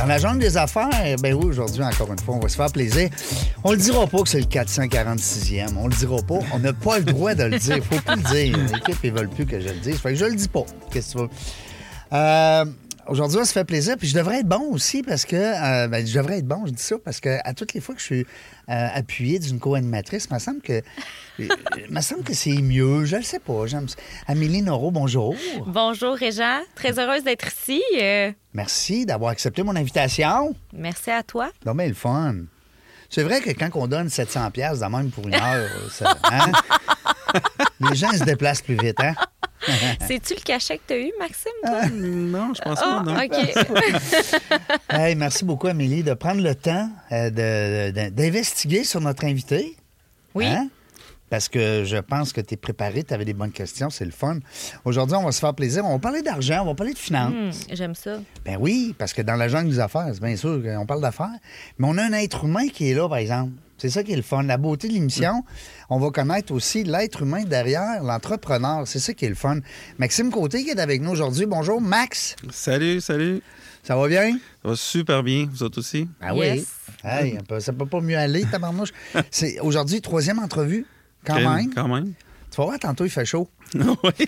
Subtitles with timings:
[0.00, 3.10] Dans la des affaires, ben oui, aujourd'hui, encore une fois, on va se faire plaisir.
[3.64, 5.76] On le dira pas que c'est le 446e.
[5.76, 6.38] On le dira pas.
[6.54, 7.84] On n'a pas le droit de le dire.
[7.84, 8.58] Faut plus le dire.
[8.72, 9.98] L'équipe, ils veulent plus que je le dise.
[9.98, 10.64] Fait que je le dis pas.
[10.90, 11.30] Qu'est-ce que tu veux?
[12.14, 12.64] Euh,
[13.10, 13.96] Aujourd'hui, se fait plaisir.
[13.98, 15.34] Puis je devrais être bon aussi parce que.
[15.36, 17.94] euh, ben, je devrais être bon, je dis ça, parce que à toutes les fois
[17.94, 18.20] que je suis
[18.68, 20.80] euh, appuyé d'une co-animatrice, il me semble que.
[21.38, 21.48] il
[21.90, 23.04] me semble que c'est mieux.
[23.04, 23.66] Je le sais pas.
[23.66, 23.96] J'aime ça.
[24.28, 25.34] Amélie Noro, bonjour.
[25.66, 27.82] Bonjour Réjean, très heureuse d'être ici.
[28.00, 30.54] Euh, Merci d'avoir accepté mon invitation.
[30.72, 31.50] merci à toi.
[31.66, 32.34] Non, mais le fun.
[33.08, 36.52] C'est vrai que quand on donne 700 pièces de même pour une heure, ça- hein?
[37.90, 39.14] les gens se déplacent plus vite, hein?
[40.06, 41.52] C'est-tu le cachet que tu as eu, Maxime?
[41.64, 41.86] toi?
[41.92, 43.16] Non, je pense Ah, pas, non.
[43.16, 44.30] OK.
[44.88, 49.76] Hey, merci beaucoup, Amélie, de prendre le temps euh, de- de- d'investiguer sur notre invité.
[50.34, 50.46] Oui.
[50.46, 50.68] Hein?
[51.28, 54.10] Parce que je pense que tu es préparé, tu avais des bonnes questions, c'est le
[54.10, 54.38] fun.
[54.84, 55.84] Aujourd'hui, on va se faire plaisir.
[55.84, 57.32] On va parler d'argent, on va parler de finances.
[57.32, 58.16] Hmm, J'aime ça.
[58.44, 61.28] Ben oui, parce que dans la jungle des affaires, c'est bien sûr qu'on parle d'affaires,
[61.78, 63.52] mais on a un être humain qui est là, par exemple.
[63.80, 64.42] C'est ça qui est le fun.
[64.42, 65.42] La beauté de l'émission,
[65.88, 68.86] on va connaître aussi l'être humain derrière, l'entrepreneur.
[68.86, 69.60] C'est ça qui est le fun.
[69.96, 71.46] Maxime Côté qui est avec nous aujourd'hui.
[71.46, 72.36] Bonjour, Max.
[72.50, 73.40] Salut, salut.
[73.82, 74.32] Ça va bien?
[74.62, 76.06] Ça va super bien, vous autres aussi?
[76.20, 76.66] Ah Yes.
[77.02, 78.90] Hey, un peu- ça peut pas mieux aller, tabarnouche.
[79.30, 80.84] C'est aujourd'hui, troisième entrevue,
[81.24, 81.72] quand même.
[81.74, 82.12] Quand même.
[82.50, 83.48] Tu vas voir, tantôt, il fait chaud.
[83.74, 84.26] oui.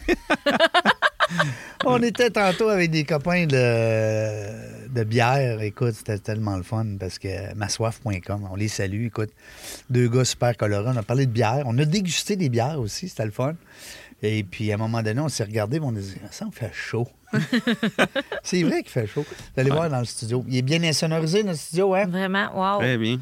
[1.84, 5.61] On était tantôt avec des copains de, de bière.
[5.62, 9.07] Écoute, c'était tellement le fun parce que massoif.com, on les salue.
[9.07, 9.31] Écoute,
[9.91, 10.91] deux gars super colorés.
[10.95, 11.62] On a parlé de bière.
[11.67, 13.09] On a dégusté des bières aussi.
[13.09, 13.55] C'était le fun.
[14.23, 16.52] Et puis, à un moment donné, on s'est regardé et on a dit Ça, on
[16.52, 17.08] fait chaud.
[18.42, 19.25] C'est vrai qu'il fait chaud.
[19.27, 20.45] Vous allez voir dans le studio.
[20.48, 22.07] Il est bien insonorisé, notre studio, hein?
[22.07, 22.79] Vraiment, wow.
[22.79, 23.19] Très bien.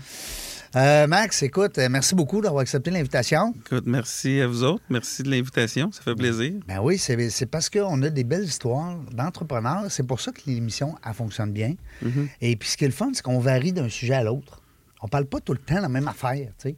[0.76, 3.52] Euh, Max, écoute, euh, merci beaucoup d'avoir accepté l'invitation.
[3.66, 4.84] Écoute, merci à vous autres.
[4.88, 5.90] Merci de l'invitation.
[5.90, 6.52] Ça fait plaisir.
[6.68, 9.86] Ben oui, c'est parce qu'on a des belles histoires d'entrepreneurs.
[9.88, 11.74] C'est pour ça que l'émission, elle fonctionne bien.
[12.02, 12.28] Mhm.
[12.40, 14.62] Et puis, ce qui est le fun, c'est qu'on varie d'un sujet à l'autre.
[15.02, 16.76] On parle pas tout le temps la même affaire, tu sais.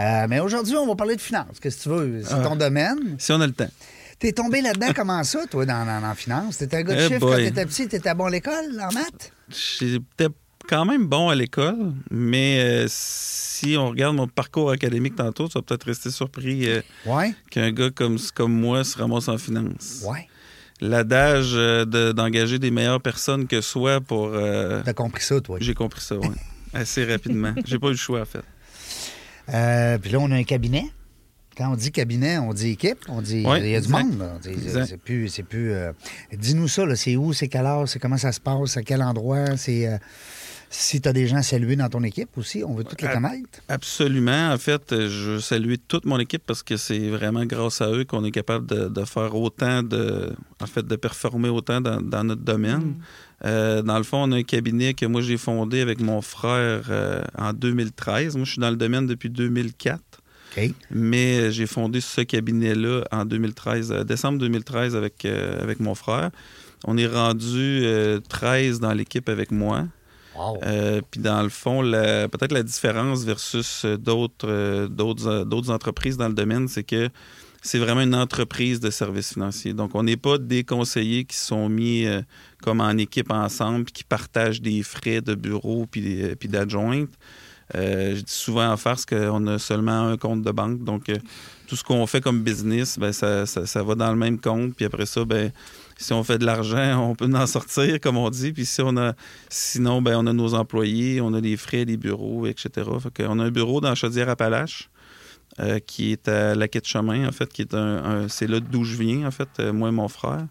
[0.00, 1.60] Euh, mais aujourd'hui, on va parler de finances.
[1.60, 2.22] Qu'est-ce que tu veux?
[2.24, 2.42] C'est Ah.
[2.42, 3.16] ton domaine.
[3.18, 3.68] Si on a le temps.
[4.18, 6.58] T'es tombé là-dedans comment ça, toi, dans, dans, dans finance?
[6.58, 9.32] T'étais un gars de Eh chiffres quand t'étais petit, t'étais bon à l'école, en maths?
[9.50, 10.28] J'étais
[10.68, 15.54] quand même bon à l'école, mais euh, si on regarde mon parcours académique tantôt, tu
[15.54, 17.34] vas peut-être rester surpris euh, Ouais.
[17.50, 20.04] qu'un gars comme, comme moi se ramasse en finance.
[20.08, 20.28] Ouais.
[20.80, 24.32] L'adage euh, de- d'engager des meilleures personnes que soi pour...
[24.32, 25.58] T'as compris ça, toi?
[25.60, 26.28] J'ai compris ça, oui.
[26.74, 27.54] Assez rapidement.
[27.64, 28.42] J'ai pas eu le choix, en fait.
[30.00, 30.84] Puis là, on a un cabinet.
[31.56, 34.18] Quand on dit cabinet, on dit équipe, on dit Ouais, il y a du monde.
[34.18, 34.38] là.
[34.86, 35.74] C'est- plus, c'est plus.
[36.32, 39.02] Dis-nous ça, là, c'est où, c'est quelle heure, c'est comment ça se passe, à quel
[39.02, 39.86] endroit, c'est
[40.72, 43.08] si tu as des gens à saluer dans ton équipe aussi, on veut toutes les
[43.08, 43.60] connaître.
[43.68, 44.52] Absolument.
[44.52, 48.04] En fait, je veux saluer toute mon équipe parce que c'est vraiment grâce à eux
[48.04, 50.32] qu'on est capable de, de faire autant de.
[50.60, 52.94] En fait, de performer autant dans, dans notre domaine.
[53.44, 56.86] Euh, dans le fond, on a un cabinet que moi j'ai fondé avec mon frère
[56.90, 58.36] euh, en 2013.
[58.36, 60.00] Moi, je suis dans le domaine depuis 2004.
[60.56, 60.70] OK.
[60.90, 65.94] Mais euh, j'ai fondé ce cabinet-là en 2013, euh, décembre 2013 avec, euh, avec mon
[65.94, 66.30] frère.
[66.84, 69.86] On est rendu euh, 13 dans l'équipe avec moi.
[70.38, 76.28] Euh, Puis dans le fond, peut-être la différence versus euh, d'autres euh, d'autres entreprises dans
[76.28, 77.08] le domaine, c'est que
[77.62, 79.72] c'est vraiment une entreprise de services financiers.
[79.72, 82.06] Donc, on n'est pas des conseillers qui sont mis
[82.60, 86.48] comme en équipe ensemble puis qui partagent des frais de bureau puis, puis.
[87.74, 90.84] Euh, je dis souvent en farce qu'on a seulement un compte de banque.
[90.84, 91.16] Donc, euh,
[91.66, 94.74] tout ce qu'on fait comme business, ben, ça, ça- va dans le même compte.
[94.74, 95.50] Puis après ça, ben,
[95.96, 98.52] si on fait de l'argent, on peut en sortir, comme on dit.
[98.52, 99.14] Puis si on a,
[99.48, 102.70] sinon, ben, on a nos employés, on a les frais, les bureaux, etc.
[103.16, 104.90] Qu'on a un bureau dans Chaudière-Appalaches
[105.60, 108.60] euh, qui est à la quai de chemin, en fait, qui est un, c'est là
[108.60, 110.46] d'où je viens, en fait, moi et mon frère.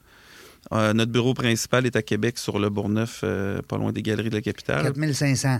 [0.71, 3.23] Notre bureau principal est à Québec, sur le Bourgneuf,
[3.67, 4.83] pas loin des Galeries de la Capitale.
[4.83, 5.59] 4500.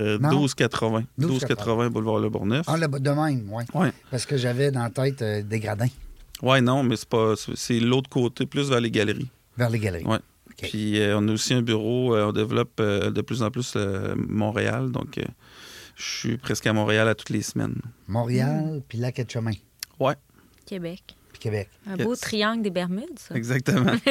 [0.00, 0.30] Euh, Non?
[0.30, 1.04] 1280.
[1.18, 1.26] 12,80.
[1.28, 2.64] 1280 boulevard Le Bourgneuf.
[2.66, 3.64] Ah, le de même, oui.
[3.74, 3.92] Ouais.
[4.10, 5.88] Parce que j'avais dans la tête euh, des gradins
[6.42, 7.34] Ouais, non, mais c'est pas.
[7.36, 9.28] c'est- l'autre côté, plus vers les galeries.
[9.56, 10.04] vers les galeries.
[10.04, 10.16] Ouais.
[10.50, 10.68] OK.
[10.68, 13.74] Puis euh, on a aussi un bureau, euh, on développe euh, de plus en plus
[13.76, 15.22] euh, Montréal, donc euh,
[15.94, 17.76] je suis presque à Montréal à toutes les semaines.
[18.08, 19.52] Montréal, puis la quai de chemin.
[20.00, 20.14] Ouais.
[20.66, 21.02] Québec.
[21.42, 21.68] Québec.
[21.90, 23.34] Un beau triangle des Bermudes, ça.
[23.34, 23.92] Exactement.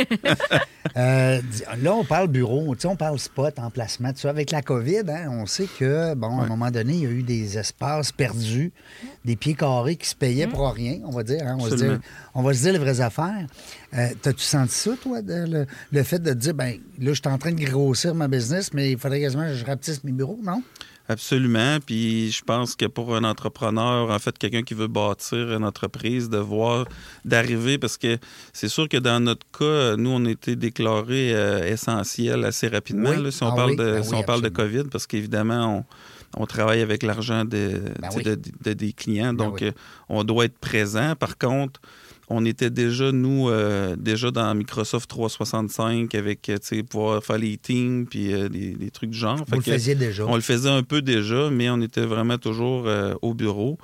[0.97, 1.39] Euh,
[1.81, 4.11] là, on parle bureau, tu sais, on parle spot, emplacement.
[4.11, 7.05] Tu avec la COVID, hein, on sait que, bon, à un moment donné, il y
[7.05, 8.73] a eu des espaces perdus,
[9.23, 11.43] des pieds carrés qui se payaient pour rien, on va dire.
[11.47, 11.55] hein.
[11.57, 11.99] on, va se dire
[12.33, 13.45] on va se dire les vraies affaires.
[13.93, 17.21] Euh, T'as-tu senti ça, toi, de- le, le fait de te dire, ben là, je
[17.21, 20.11] suis en train de grossir ma business, mais il faudrait quasiment que je rapetisse mes
[20.11, 20.61] bureaux, non?
[21.11, 21.77] Absolument.
[21.85, 26.29] Puis je pense que pour un entrepreneur, en fait, quelqu'un qui veut bâtir une entreprise,
[26.29, 26.85] de voir,
[27.25, 28.17] d'arriver, parce que
[28.53, 33.09] c'est sûr que dans notre cas, nous, on a été déclarés euh, essentiels assez rapidement,
[33.11, 33.23] Oui.
[33.23, 33.75] là, si on Ah parle, oui.
[33.77, 34.49] de, Ben si oui, on parle de.
[34.49, 35.85] COVID, parce qu'évidemment,
[36.37, 39.71] on, on travaille avec l'argent de, Ben de- de- des clients, Ben donc euh,
[40.09, 41.15] on doit être présent.
[41.15, 41.79] Par contre,
[42.31, 47.37] on était déjà, nous, euh, déjà dans Microsoft 365 avec, euh, tu sais, pouvoir faire
[47.37, 49.37] les teams puis euh, des, des trucs du genre.
[49.37, 50.25] Vous Fait le que- faisiez déjà.
[50.25, 53.77] on le faisait un peu déjà, mais on était vraiment toujours euh, au bureau.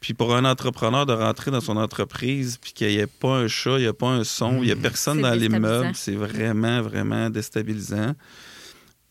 [0.00, 3.48] Puis pour un entrepreneur de rentrer dans son entreprise, puis qu'il n'y ait pas un
[3.48, 6.14] chat, il n'y a pas un son, il n'y a personne C'est dans l'immeuble, c'est
[6.14, 8.14] vraiment, vraiment déstabilisant.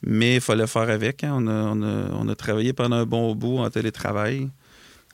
[0.01, 1.23] Mais il fallait faire avec.
[1.23, 1.33] hein.
[1.35, 4.49] On, a, on a- on a travaillé pendant un bon bout en télétravail.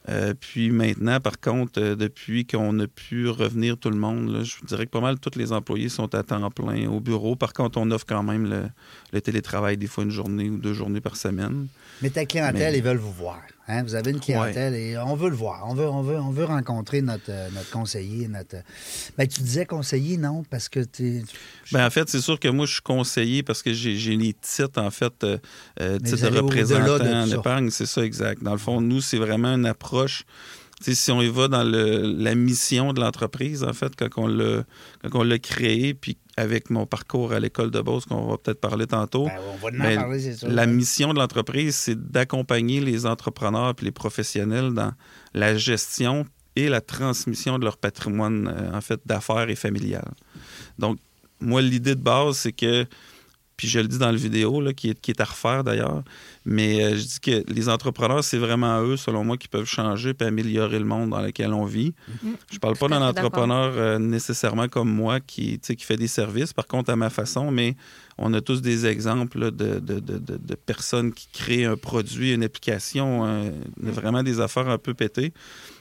[0.07, 4.43] Euh, puis maintenant, par contre, euh, depuis qu'on a pu revenir tout le monde, là,
[4.43, 7.35] je vous dirais que pas mal tous les employés sont à temps plein au bureau.
[7.35, 8.63] Par contre, on offre quand même le,
[9.13, 11.67] le télétravail des fois une journée ou deux journées par semaine.
[12.01, 13.41] Mais ta clientèle, Mais- ils veulent vous voir.
[13.67, 13.83] Hein.
[13.83, 15.65] Vous avez une clientèle et on veut le voir.
[15.67, 18.27] On veut, on veut, on veut rencontrer notre, euh, notre conseiller.
[18.27, 18.57] Notre...
[19.17, 20.43] Ben, tu disais conseiller, non?
[20.49, 21.23] Parce que tu
[21.71, 24.81] Ben, en fait, c'est sûr que moi, je suis conseiller parce que j'ai les titres,
[24.81, 25.37] en fait, euh,
[25.81, 27.69] euh, titres de représentant de en épargne.
[27.69, 28.43] C'est ça, exact.
[28.43, 30.25] Dans le fond, nous, c'est vraiment une approche.
[30.81, 34.63] Si on y va dans le- la mission de l'entreprise, en fait, quand on l'a
[35.03, 38.59] quand on l'a créé, puis avec mon parcours à l'école de Beauce, qu'on va peut-être
[38.59, 40.49] parler tantôt, Ben, on va en Ben, parler, c'est sûr.
[40.49, 44.91] la mission de l'entreprise, c'est d'accompagner les entrepreneurs et les professionnels dans
[45.33, 46.25] la gestion
[46.57, 50.09] et la transmission de leur patrimoine, euh, en fait, d'affaires et familial.
[50.77, 50.97] Donc,
[51.39, 52.85] moi, l'idée de base, c'est que,
[53.57, 56.03] puis je le dis dans le vidéo, là, qui, est, qui est à refaire d'ailleurs,
[56.45, 60.13] mais euh, je dis que les entrepreneurs, c'est vraiment eux, selon moi, qui peuvent changer
[60.19, 61.93] et améliorer le monde dans lequel on vit.
[62.51, 66.67] Je parle pas d'un entrepreneur euh, nécessairement comme moi qui, qui fait des services, par
[66.67, 67.75] contre, à ma façon, mais
[68.17, 72.43] on a tous des exemples là, de, de- de- personnes qui créent un produit, une
[72.43, 75.33] application, euh, vraiment des affaires un peu pétées.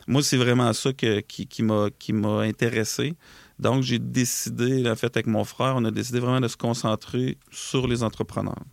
[0.07, 3.15] Moi, c'est vraiment ça que- qui, qui m'a qui m'a intéressé.
[3.59, 7.39] Donc, j'ai décidé, en fait, avec mon frère, on a décidé vraiment de se concentrer
[7.51, 8.65] sur les entrepreneurs.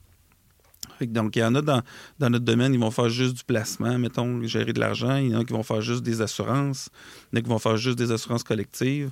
[1.02, 1.82] Donc, il y en a dans,
[2.20, 5.16] dans notre domaine, ils vont faire juste du placement, mettons, gérer de l'argent.
[5.16, 6.90] Il y en a qui vont faire juste des assurances.
[7.32, 9.10] Il y en a qui vont faire juste des assurances collectives.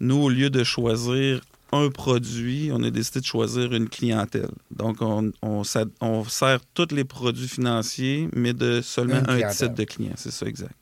[0.00, 1.40] Nous, au lieu de choisir
[1.72, 4.50] un produit, on a décidé de choisir une clientèle.
[4.70, 10.12] Donc, on, on, sert tous les produits financiers, mais de seulement un type de client.
[10.16, 10.74] C'est ça, exact.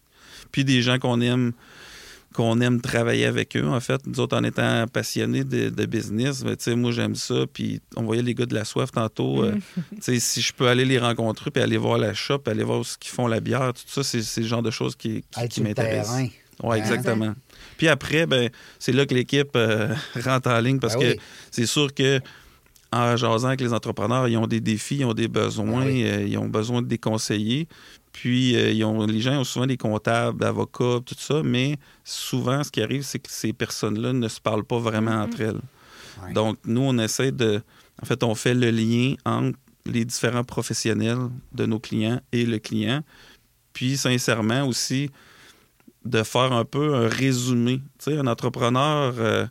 [0.50, 1.52] Puis des gens qu'on aime
[2.32, 4.00] qu'on aime travailler avec eux, en fait.
[4.06, 7.44] Nous autres, en étant passionnés de, de business, ben, tu sais, moi, j'aime ça.
[7.52, 9.44] Puis on voyait les gars de la soif tantôt.
[9.44, 12.64] euh, tu sais, si je peux aller les rencontrer, puis aller voir la shop, aller
[12.64, 15.22] voir ce qu'ils font la bière, tout ça, c'est c'est le genre de choses qui,
[15.60, 16.22] m'intéressent.
[16.62, 17.34] Oui, exactement.
[17.76, 19.94] Puis après, ben, c'est là que l'équipe euh,
[20.24, 21.16] rentre en ligne parce Ben oui.
[21.16, 22.20] que c'est sûr que
[22.92, 26.04] en jasant avec les entrepreneurs, ils ont des défis, ils ont des besoins, Ben oui.
[26.04, 27.66] euh, ils ont besoin de des conseillers.
[28.12, 32.62] Puis euh, ils ont, les gens ont souvent des comptables, avocats, tout ça, mais souvent,
[32.62, 35.60] ce qui arrive, c'est que ces personnes-là ne se parlent pas vraiment entre elles.
[36.22, 36.32] Ouais.
[36.32, 37.62] Donc, nous, on essaie de.
[38.02, 42.58] En fait, on fait le lien entre les différents professionnels de nos clients et le
[42.58, 43.02] client.
[43.72, 45.10] Puis, sincèrement, aussi,
[46.04, 47.80] de faire un peu un résumé.
[47.98, 49.46] Tu sais, un entrepreneur, euh,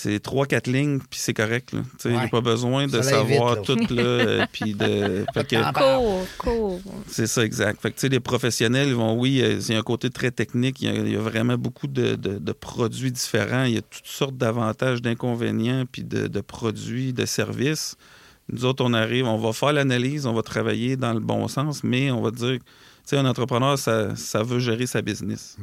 [0.00, 1.72] c'est trois, quatre lignes, puis c'est correct.
[1.72, 1.80] là.
[1.80, 2.24] Tu sais, Il n'y Ouais.
[2.26, 3.74] a pas besoin de Ça savoir vite, là.
[3.86, 5.24] tout, là, euh, puis de...
[5.34, 6.22] fait que- temps.
[6.38, 6.92] Cool, cool.
[7.08, 7.82] c'est ça, exact.
[7.82, 10.08] Fait que, tu sais, les professionnels, ils vont, oui, euh, il y a un côté
[10.10, 10.80] très technique.
[10.82, 13.64] Il y a, il y a vraiment beaucoup de, de- de produits différents.
[13.64, 17.96] Il y a toutes sortes d'avantages, d'inconvénients, puis de, de produits, de services.
[18.52, 21.82] Nous autres, on arrive, on va faire l'analyse, on va travailler dans le bon sens,
[21.82, 22.60] mais on va dire, tu
[23.04, 25.56] sais, un entrepreneur, ça, ça veut gérer sa business.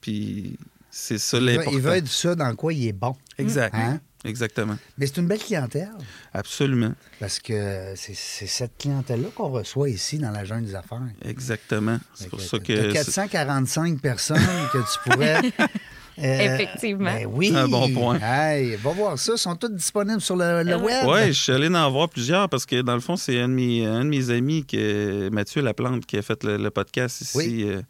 [0.00, 0.58] Puis
[0.98, 1.70] c'est ça Il veut, l'important.
[1.72, 3.14] il veut être ça dans quoi il est bon.
[3.38, 3.74] Exact.
[3.74, 4.00] Hein?
[4.24, 4.76] Exactement.
[4.98, 5.90] Mais c'est une belle clientèle
[6.34, 6.92] Absolument.
[7.20, 11.02] parce que c'est cette clientèle-là qu'on reçoit ici dans la jungle des affaires.
[11.24, 11.98] Exactement.
[12.14, 12.74] C'est pour que ça que.
[12.74, 14.40] c'est- 445 personnes
[14.72, 15.40] que tu pourrais.
[16.18, 17.12] euh, Effectivement.
[17.12, 17.52] ben oui.
[17.54, 18.18] Un bon point.
[18.20, 19.32] Hey, va voir ça.
[19.34, 21.04] Ils sont tous disponibles sur le, le Euh, web.
[21.06, 23.54] Oui, je suis allé en voir plusieurs parce que dans le fond, c'est un, de
[23.54, 27.36] mes- un de mes amis, que, Mathieu Laplante, qui a fait le, le podcast ici
[27.36, 27.64] Oui.
[27.68, 27.82] euh,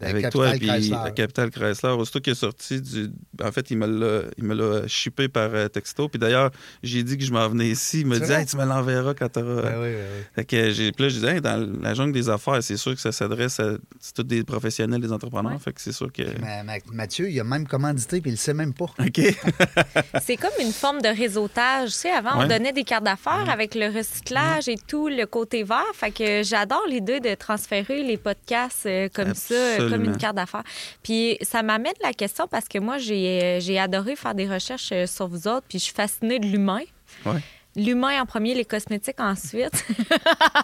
[0.00, 0.96] avec toi, puis Chrysler.
[0.96, 1.90] à Capital Chrysler.
[1.90, 3.10] Aussitôt qu'il est sorti du.
[3.42, 6.08] En fait, il me l'a, il me l'a shippé par euh, texto.
[6.08, 6.50] Puis d'ailleurs,
[6.82, 8.00] j'ai dit que je m'en venais ici.
[8.00, 9.62] Il me dit, hey, tu me l'enverras quand tu auras.
[9.62, 10.24] Ben oui, ben oui.
[10.34, 12.94] Fait que j'ai, puis là, je disais, Hey, dans la jungle des affaires, c'est sûr
[12.94, 13.72] que ça s'adresse à
[14.14, 15.52] tous des professionnels, des entrepreneurs.
[15.52, 15.58] Ouais.
[15.58, 16.22] Fait que c'est sûr que.
[16.40, 18.86] Ma- ma- Mathieu, il a même commandité, puis il le sait même pas.
[18.98, 19.20] OK.
[20.22, 21.90] C'est comme une forme de réseautage.
[21.90, 25.62] Tu sais, avant, on donnait des cartes d'affaires avec le recyclage et tout, le côté
[25.62, 25.82] vert.
[25.94, 29.54] Fait que j'adore l'idée de transférer les podcasts euh, comme ça,
[29.90, 30.64] comme une carte d'affaires.
[31.02, 35.06] Puis ça m'amène la question parce que moi, j'ai euh, adoré faire des recherches euh,
[35.06, 36.80] sur vous autres, puis je suis fascinée de l'humain.
[37.24, 37.40] Ouais.
[37.78, 39.84] L'humain en premier, les cosmétiques ensuite.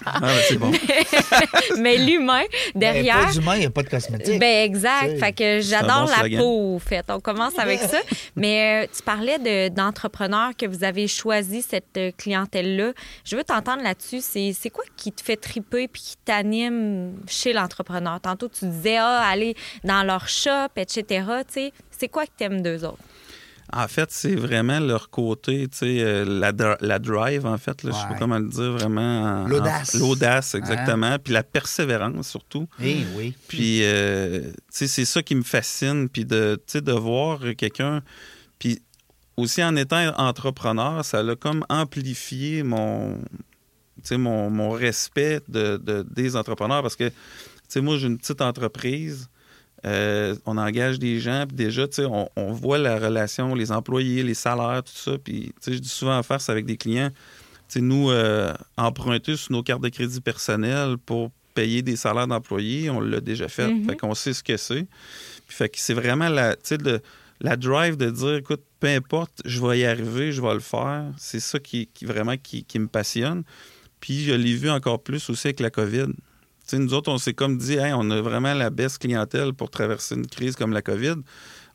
[0.04, 0.73] Ah, ben, c'est bon.
[1.78, 2.42] Mais l'humain,
[2.75, 3.26] Ben, derrière.
[3.26, 4.38] pas d'humain, il n'y a pas de cosmétique.
[4.40, 5.06] Ben exact.
[5.09, 6.38] T'sais, Fait que j'adore bon la slogan.
[6.40, 7.04] peau, au fait.
[7.09, 7.99] On commence avec ça.
[8.37, 12.92] Mais euh, tu parlais de- d'entrepreneurs que vous avez choisi cette euh, clientèle-là.
[13.25, 14.21] Je veux t'entendre là-dessus.
[14.21, 18.21] C'est c'est quoi qui te fait triper puis qui t'anime chez l'entrepreneur?
[18.21, 19.54] Tantôt, tu disais, ah, aller
[19.85, 21.04] dans leur shop, etc.
[21.47, 22.99] Tu sais, c'est quoi que t'aimes d'eux autres?
[23.73, 27.90] En fait, c'est vraiment leur côté, tu sais, euh, la, la drive, en fait, là,
[27.92, 29.23] je sais pas comment le dire, vraiment.
[29.44, 29.94] en- L'audace.
[29.94, 31.18] L'audace, exactement.
[31.18, 32.68] Puis la persévérance, surtout.
[32.80, 33.35] Eh oui.
[33.49, 36.09] Puis, euh, tu sais, c'est ça qui me fascine.
[36.09, 38.02] Puis, de, tu sais, de voir quelqu'un.
[38.59, 38.80] Puis,
[39.37, 43.23] aussi en étant entrepreneur, ça l'a comme amplifié mon, tu
[44.04, 47.14] sais, mon, mon respect de, de- des entrepreneurs parce que, tu
[47.68, 49.28] sais, moi, j'ai une petite entreprise.
[49.84, 53.70] Euh, on engage des gens, puis déjà, tu sais, on, on voit la relation, les
[53.70, 55.18] employés, les salaires, tout ça.
[55.18, 57.16] Puis, tu sais, je dis souvent en face avec des clients, tu
[57.68, 62.88] sais, nous, euh, emprunter sur nos cartes de crédit personnelles pour payer des salaires d'employés,
[62.88, 63.68] on l'a déjà fait.
[63.68, 63.84] Mhm.
[63.84, 64.86] Fait qu'on sait ce que c'est.
[65.46, 66.78] Puis, fait que c'est vraiment la, tu sais,
[67.40, 71.04] la drive de dire, écoute, peu importe, je vais y arriver, je vais le faire.
[71.18, 73.42] C'est ça qui, qui vraiment qui, qui me passionne.
[74.00, 76.08] Puis, je l'ai vu encore plus aussi avec la COVID.
[76.73, 80.14] Nous autres, on s'est comme dit, Hey, on a vraiment la baisse clientèle pour traverser
[80.14, 81.16] une crise comme la COVID.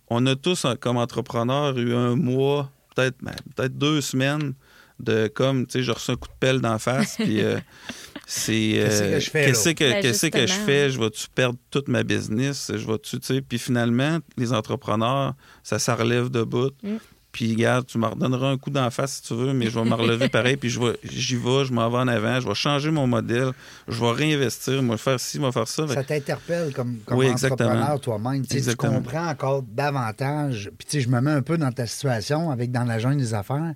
[0.09, 4.53] On a tous, en- comme entrepreneurs, eu un mois, peut-être ben, peut-être deux semaines
[4.99, 7.57] de comme, tu sais, je reçois un coup de pelle d'en face, puis euh,
[8.25, 8.51] c'est...
[8.73, 10.89] Qu'est-ce euh, que je fais, Qu'est-ce que, Ben, qu'est-ce que je fais?
[10.89, 12.69] Je vais-tu perdre toute ma business?
[12.75, 13.41] Je vais-tu, tu sais...
[13.41, 16.73] Puis finalement, les entrepreneurs, ça s'en relève de bout.
[16.83, 16.97] Mm.
[17.31, 19.85] Puis, regarde, tu me redonneras un coup d'en face si tu veux, mais je vais
[19.87, 22.55] me relever pareil, puis je vais, j'y vais, je m'en vais en avant, je vais
[22.55, 23.51] changer mon modèle,
[23.87, 25.87] je vais réinvestir, moi, faire ci, moi, faire ça.
[25.87, 28.41] Ça t'interpelle comme, comme Oui, entrepreneur toi-même.
[28.41, 28.93] Tu sais, Tu Exactement.
[28.95, 30.71] comprends encore davantage.
[30.77, 33.17] Puis tu sais, je me mets un peu dans ta situation avec dans la jungle
[33.17, 33.73] des affaires.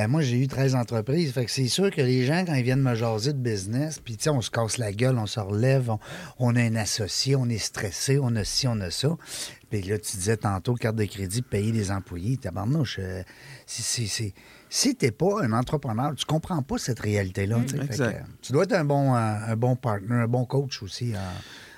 [0.00, 1.30] Ben moi, j'ai eu 13 entreprises.
[1.32, 4.16] Fait que c'est sûr que les gens, quand ils viennent me jaser de business, puis
[4.16, 5.98] tu sais, on se casse la gueule, on se relève, on,
[6.38, 9.14] on a un associé, on est stressé, on a ci, on a ça.
[9.68, 12.38] Puis là, tu disais tantôt, carte de crédit, payer les employés.
[12.38, 13.22] Tabarnouche, euh,
[13.66, 14.32] c'est- c'est-
[14.70, 17.56] si t'es pas un entrepreneur, tu comprends pas cette réalité-là.
[17.68, 20.82] Fait que, euh, tu dois être un bon, euh, un bon partner, un bon coach
[20.82, 21.18] aussi, euh,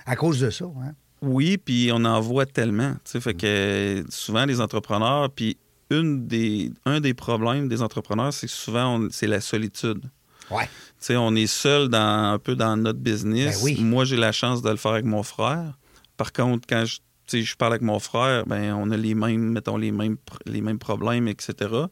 [0.06, 0.66] à cause de ça.
[0.66, 0.92] Hein?
[1.22, 2.94] Oui, puis on en voit tellement.
[3.04, 5.56] Fait que souvent, les entrepreneurs, puis
[5.92, 10.02] une des, un des problèmes des entrepreneurs, c'est que souvent, c'est la solitude.
[10.50, 10.64] Ouais.
[10.64, 13.58] Tu sais, on est seul dans, un peu dans notre business.
[13.58, 13.80] Ben oui.
[13.80, 15.78] Moi, j'ai la chance de le faire avec mon frère.
[16.16, 19.92] Par contre, quand je, parle avec mon frère, ben, on a les mêmes, mettons, les
[19.92, 21.54] mêmes, pr- les mêmes problèmes, etc.
[21.70, 21.88] Euh,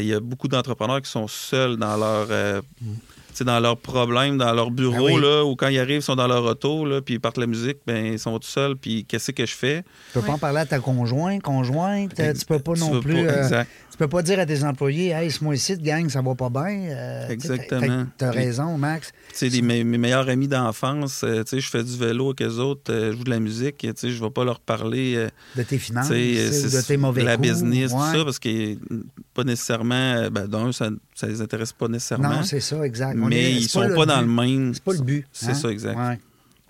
[0.00, 2.86] Il y a beaucoup d'entrepreneurs qui sont seuls dans leur, euh, sais,
[3.44, 5.20] dans leurs problèmes, dans leur bureau, Ben oui.
[5.20, 7.46] là, ou quand ils arrivent, ils sont dans leur auto, là, puis ils partent la
[7.46, 9.82] musique, ben, ils sont tout seuls, puis qu'est-ce que je fais?
[10.12, 12.18] Tu peux pas en parler à ta conjointe, conjointe.
[12.18, 13.14] Ex- Tu peux pas non plus.
[13.26, 13.70] pas- euh, exact.
[13.96, 16.66] Tu peux pas dire à tes employés, hey, ce mois-ci, gang, ça va pas bien.
[16.90, 18.04] euh, tu Exactement.
[18.18, 19.10] T'as Puis- raison, Max.
[19.38, 22.42] Tu sais, mes, mes meilleurs amis d'enfance, euh, tu sais, je fais du vélo avec
[22.42, 25.26] eux autres, euh, je joue de la musique, tu sais, je vais pas leur parler
[25.56, 27.48] De tes finances, tu tu c'est- de tes mauvais la coups.
[27.48, 27.98] business, Ouais.
[28.12, 28.78] tout ça, parce que mm,
[29.32, 32.28] pas nécessairement, ben, d'un, ça, ça les intéresse pas nécessairement.
[32.28, 33.14] Non, c'est ça, exact.
[33.16, 34.74] Mais est- ils c'est sont pas, dans le même.
[34.74, 35.26] C'est pas le but.
[35.32, 35.54] C'est hein?
[35.54, 35.96] ça, exact.
[35.98, 36.18] Ouais.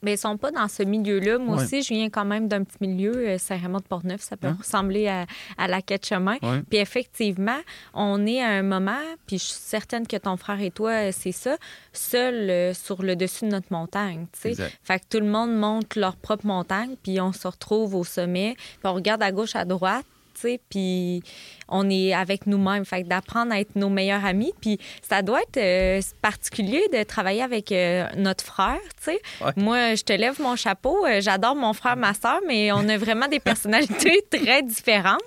[0.03, 1.39] Mais ils sont pas dans ce milieu-là.
[1.39, 1.63] Moi Ouais.
[1.65, 4.21] aussi, je viens quand même d'un petit milieu, euh, Saint-Raymond de Portneuf.
[4.21, 4.57] Ça peut Hein?
[4.59, 5.27] ressembler à,
[5.57, 6.37] à la quête chemin.
[6.43, 6.63] Ouais.
[6.69, 7.59] Puis effectivement,
[7.95, 11.11] on est à un moment, puis je suis certaine que ton frère et toi, euh,
[11.13, 11.57] c'est ça,
[11.93, 14.27] seul euh, sur le dessus de notre montagne.
[14.33, 14.49] tu sais.
[14.51, 14.79] Exact.
[14.83, 18.55] Fait que tout le monde monte leur propre montagne, puis on se retrouve au sommet,
[18.59, 20.05] puis on regarde à gauche, à droite.
[20.41, 21.23] Sais, Puis
[21.69, 22.85] on est avec nous-mêmes.
[22.85, 24.53] Fait d'apprendre à être nos meilleurs amis.
[24.61, 28.79] Puis ça doit être euh, particulier de travailler avec euh, notre frère.
[29.03, 29.21] tu sais.
[29.41, 29.53] Ouais.
[29.57, 31.07] Moi, je te lève mon chapeau.
[31.07, 35.21] Euh, J'adore mon frère, ma soeur, mais on a vraiment des personnalités très différentes.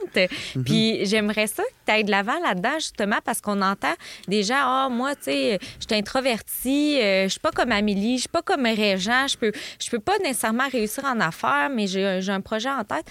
[0.65, 3.93] Puis j'aimerais ça que tu ailles de l'avant là-dedans, justement, parce qu'on entend
[4.27, 8.15] des gens, ah, moi, tu sais, je suis introvertie, euh, je suis pas comme Amélie,
[8.15, 9.51] je suis pas comme Régent, je peux,
[9.81, 13.05] je peux pas nécessairement réussir en affaires, mais j'ai un projet en tête.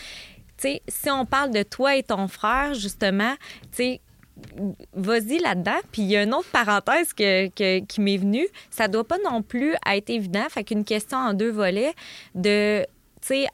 [0.59, 3.35] Sais, si on parle de toi et ton frère, justement,
[3.73, 4.01] tu sais,
[4.93, 5.79] vas-y là-dedans.
[5.91, 8.47] Puis il y a une autre parenthèse qui m'est venue.
[8.71, 10.45] Ça doit pas non plus être évident.
[10.49, 11.95] Fait qu'une question en deux volets
[12.35, 12.85] de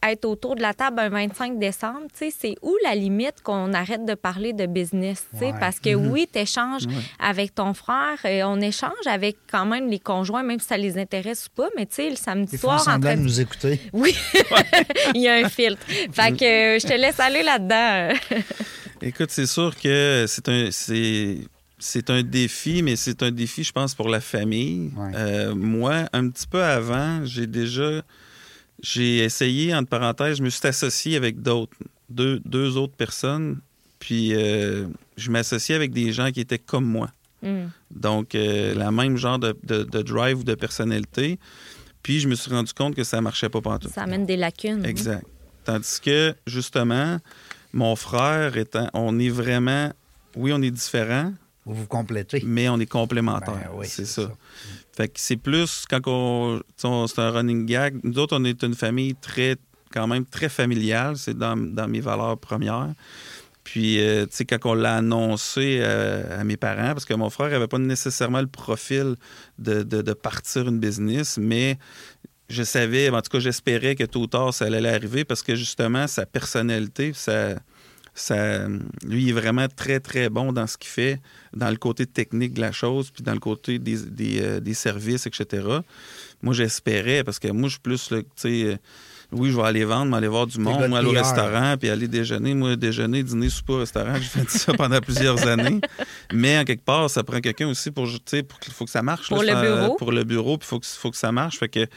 [0.02, 4.14] être autour de la table un 25 décembre, c'est où la limite qu'on arrête de
[4.14, 5.52] parler de business, Ouais.
[5.60, 6.84] parce que oui, tu échanges
[7.18, 10.98] avec ton frère, et on échange avec quand même les conjoints, même si ça les
[10.98, 13.24] intéresse ou pas, mais le samedi Ils font soir, en semblant train de de...
[13.24, 13.80] nous écouter.
[13.92, 14.14] Oui,
[15.14, 15.82] il y a un filtre.
[16.12, 16.44] Fait que
[16.76, 18.18] euh, je te laisse aller là-dedans.
[19.02, 21.38] Écoute, c'est sûr que c'est un, c'est,
[21.78, 24.90] c'est un défi, mais c'est un défi, je pense, pour la famille.
[24.96, 25.12] Ouais.
[25.14, 28.02] Euh, moi, un petit peu avant, j'ai déjà.
[28.84, 31.76] J'ai essayé, entre parenthèses, je me suis associé avec d'autres,
[32.10, 33.60] deux, deux autres personnes.
[33.98, 34.86] Puis euh,
[35.16, 37.08] je m'associais avec des gens qui étaient comme moi.
[37.42, 37.64] Mm.
[37.90, 41.38] Donc, euh, la même genre de, de- de drive ou de personnalité.
[42.02, 43.88] Puis je me suis rendu compte que ça marchait pas partout.
[43.88, 44.84] Ça amène des lacunes.
[44.84, 45.24] Exact.
[45.64, 47.16] Tandis que, justement,
[47.72, 48.90] mon frère étant.
[48.92, 49.90] On est vraiment.
[50.36, 51.32] Oui, on est différents,
[51.66, 52.42] Vous vous complétez.
[52.44, 53.54] mais on est complémentaires.
[53.54, 54.22] Ben oui, c'est ça.
[54.22, 54.32] ça.
[54.96, 56.60] Fait que c'est plus quand on.
[56.84, 57.98] on- C'est un running gag.
[58.04, 59.56] Nous autres, on est une famille très.
[59.92, 61.16] quand même très familiale.
[61.16, 62.92] C'est dans, dans mes valeurs premières.
[63.62, 67.30] Puis, euh, tu sais, quand on l'a annoncé euh, à mes parents, parce que mon
[67.30, 69.14] frère n'avait pas nécessairement le profil
[69.58, 71.78] de, de- de partir une business, mais
[72.50, 75.54] je savais, en tout cas, j'espérais que tôt ou tard, ça allait arriver parce que
[75.54, 77.54] justement, sa personnalité, ça,
[78.14, 78.68] ça,
[79.04, 81.20] lui, il est vraiment très, très bon dans ce qu'il fait,
[81.52, 84.74] dans le côté technique de la chose, puis dans le côté des, des, euh, des
[84.74, 85.66] services, etc.
[86.42, 88.76] Moi, j'espérais, parce que moi, je suis plus, tu sais, euh,
[89.32, 91.76] oui, je vais aller vendre, mais aller voir du monde, de moi, aller au restaurant,
[91.76, 92.54] puis aller déjeuner.
[92.54, 95.80] Moi, déjeuner, dîner, souper au restaurant, j'ai fait ça pendant plusieurs années.
[96.32, 98.90] Mais en quelque part, ça prend quelqu'un aussi pour, tu sais, pour qu'il faut que
[98.92, 99.28] ça marche.
[99.28, 99.96] Pour là, le ça- bureau.
[99.96, 101.58] Pour le bureau, puis il faut que, faut que ça marche.
[101.58, 101.90] Fait que, tu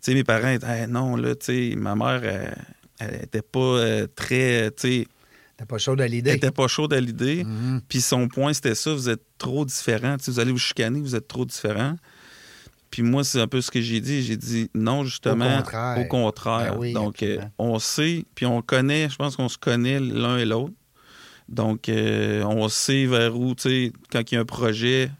[0.00, 2.56] sais, mes parents étaient, Hey, non, là, tu sais, ma mère, elle,
[3.00, 5.08] elle était pas euh, très, tu sais,
[5.56, 6.32] T'as pas chaud à elle l'idée.
[6.32, 7.46] était pas chaude à l'idée.
[7.88, 10.16] Puis son point, c'était ça, vous êtes trop différents.
[10.26, 11.96] Vous allez vous chicaner, vous êtes trop différents.
[12.90, 14.22] Puis moi, c'est un peu ce que j'ai dit.
[14.22, 15.58] J'ai dit non, justement.
[15.58, 15.98] Au contraire.
[15.98, 16.72] Au contraire.
[16.74, 20.38] Ben oui, Donc, euh, on sait, puis on connaît, je pense qu'on se connaît l'un
[20.38, 20.74] et l'autre.
[21.48, 25.10] Donc, euh, on sait vers où, tu sais, quand il y a un projet,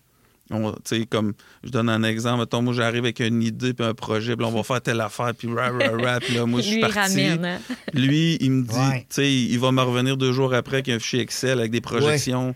[0.50, 0.74] on-
[1.10, 1.32] comme,
[1.64, 4.50] je donne un exemple, mettons, moi, j'arrive avec une idée, puis un projet, puis là,
[4.52, 6.96] on va faire telle affaire, puis rah, rah, rah, puis là, moi, je suis parti.
[6.98, 7.44] ramène.
[7.44, 7.58] hein.
[7.94, 9.00] Lui, il me dit, Ouais.
[9.08, 11.80] tu sais, il va me revenir deux jours après avec un fichier Excel avec des
[11.80, 12.54] projections.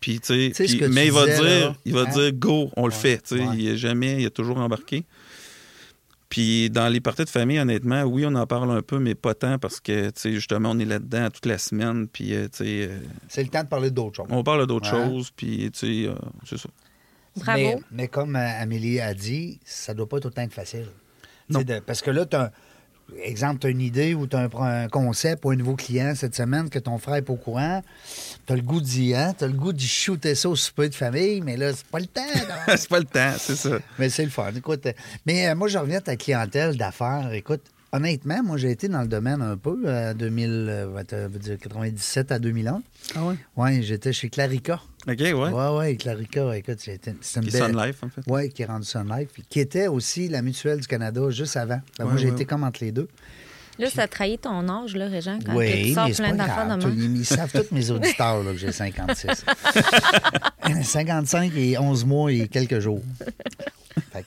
[0.00, 2.12] Puis, tu sais, mais il va disais, dire, là, il va hein?
[2.12, 3.18] dire go, on le fait.
[3.22, 3.54] Tu sais, ouais.
[3.58, 5.04] il est jamais, il est toujours embarqué.
[6.28, 9.34] Puis dans les parties de famille, honnêtement, oui, on en parle un peu, mais pas
[9.34, 12.06] tant parce que, tu sais, justement, on est là-dedans toute la semaine.
[12.06, 12.98] Puis, euh, tu sais, euh,
[13.28, 14.26] C'est le temps de parler d'autres choses.
[14.30, 15.04] on parle d'autres Ouais.
[15.10, 15.30] choses.
[15.34, 16.14] Puis, tu sais, euh,
[16.46, 16.68] c'est ça.
[17.36, 17.58] Bravo.
[17.60, 20.86] Mais, mais comme Amélie a dit, ça doit pas tout le temps être facile.
[21.48, 21.62] Non.
[21.62, 22.52] de- parce que là, tu as
[23.24, 26.14] exemple, tu as une idée ou tu as un, un concept ou un nouveau client
[26.14, 27.82] cette semaine que ton frère n'est pas au courant.
[28.46, 30.88] Tu as le goût d'y hein, tu as le goût d'y shooter ça au souper
[30.88, 32.22] de famille, mais là, c'est pas le temps.
[32.68, 33.78] c'est pas le temps, c'est ça.
[33.98, 34.52] mais c'est le fun.
[34.56, 34.86] Écoute,
[35.26, 37.32] mais euh, moi, je reviens à ta clientèle d'affaires.
[37.32, 37.62] Écoute,
[37.92, 42.32] honnêtement, moi, j'ai été dans le domaine un peu, euh, 2000, euh, veut dire 97
[42.32, 42.82] à 2001.
[43.14, 43.34] Ah ouais?
[43.56, 44.80] Oui, j'étais chez Clarica.
[45.08, 45.32] OK, ouais.
[45.32, 47.72] Oui, oui, Clarica, écoute, c'était c'est une Qui est belle...
[47.72, 48.22] Sun Life, en fait.
[48.26, 51.56] Oui, qui est rendu Sun Life, puis qui était aussi la mutuelle du Canada juste
[51.56, 51.80] avant.
[51.98, 52.32] Ben, moi, j'ai ouais.
[52.34, 53.08] été comme entre les deux.
[53.78, 56.90] Là, ça trahit ton âge, là, Régent, quand oui, tu sors mais plein d'affaires de.
[56.90, 59.44] Ils, ils savent tous mes auditeurs là, que j'ai 56.
[60.82, 63.00] 55 et 11 mois et quelques jours.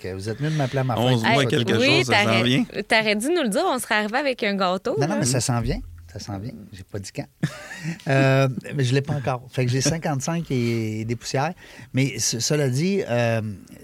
[0.03, 1.03] Que vous êtes mieux de m'appeler à ma fête.
[1.03, 1.73] 11 pour mois ça, et quelques tout.
[1.75, 2.65] jours, oui, ça s'en t'aurais- vient.
[2.87, 4.95] T'aurais dû nous le dire, on serait arrivé avec un gâteau.
[4.99, 5.79] Non, non, mais ça s'en vient.
[6.11, 6.53] Ça s'en vient.
[6.71, 7.25] J'ai pas dit quand.
[8.07, 9.45] Euh, mais je ne l'ai pas encore.
[9.51, 11.53] Fait que j'ai 55 et des poussières.
[11.93, 13.41] Mais ce- cela dit, euh,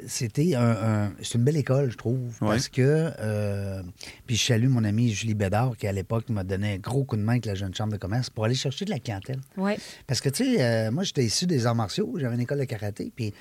[0.08, 2.19] c'était un, un- c'est une belle école, je trouve.
[2.41, 2.47] Ouais.
[2.49, 3.12] Parce que.
[3.19, 3.82] euh,
[4.25, 7.17] puis je salue mon amie Julie Bédard, qui à l'époque m'a donné un gros coup
[7.17, 9.39] de main avec la jeune chambre de commerce pour aller chercher de la clientèle.
[9.58, 9.73] Oui.
[10.08, 12.13] Parce que, tu sais, euh, moi, j'étais issu des arts martiaux.
[12.19, 13.12] J'avais une école de karaté.
[13.15, 13.34] Puis.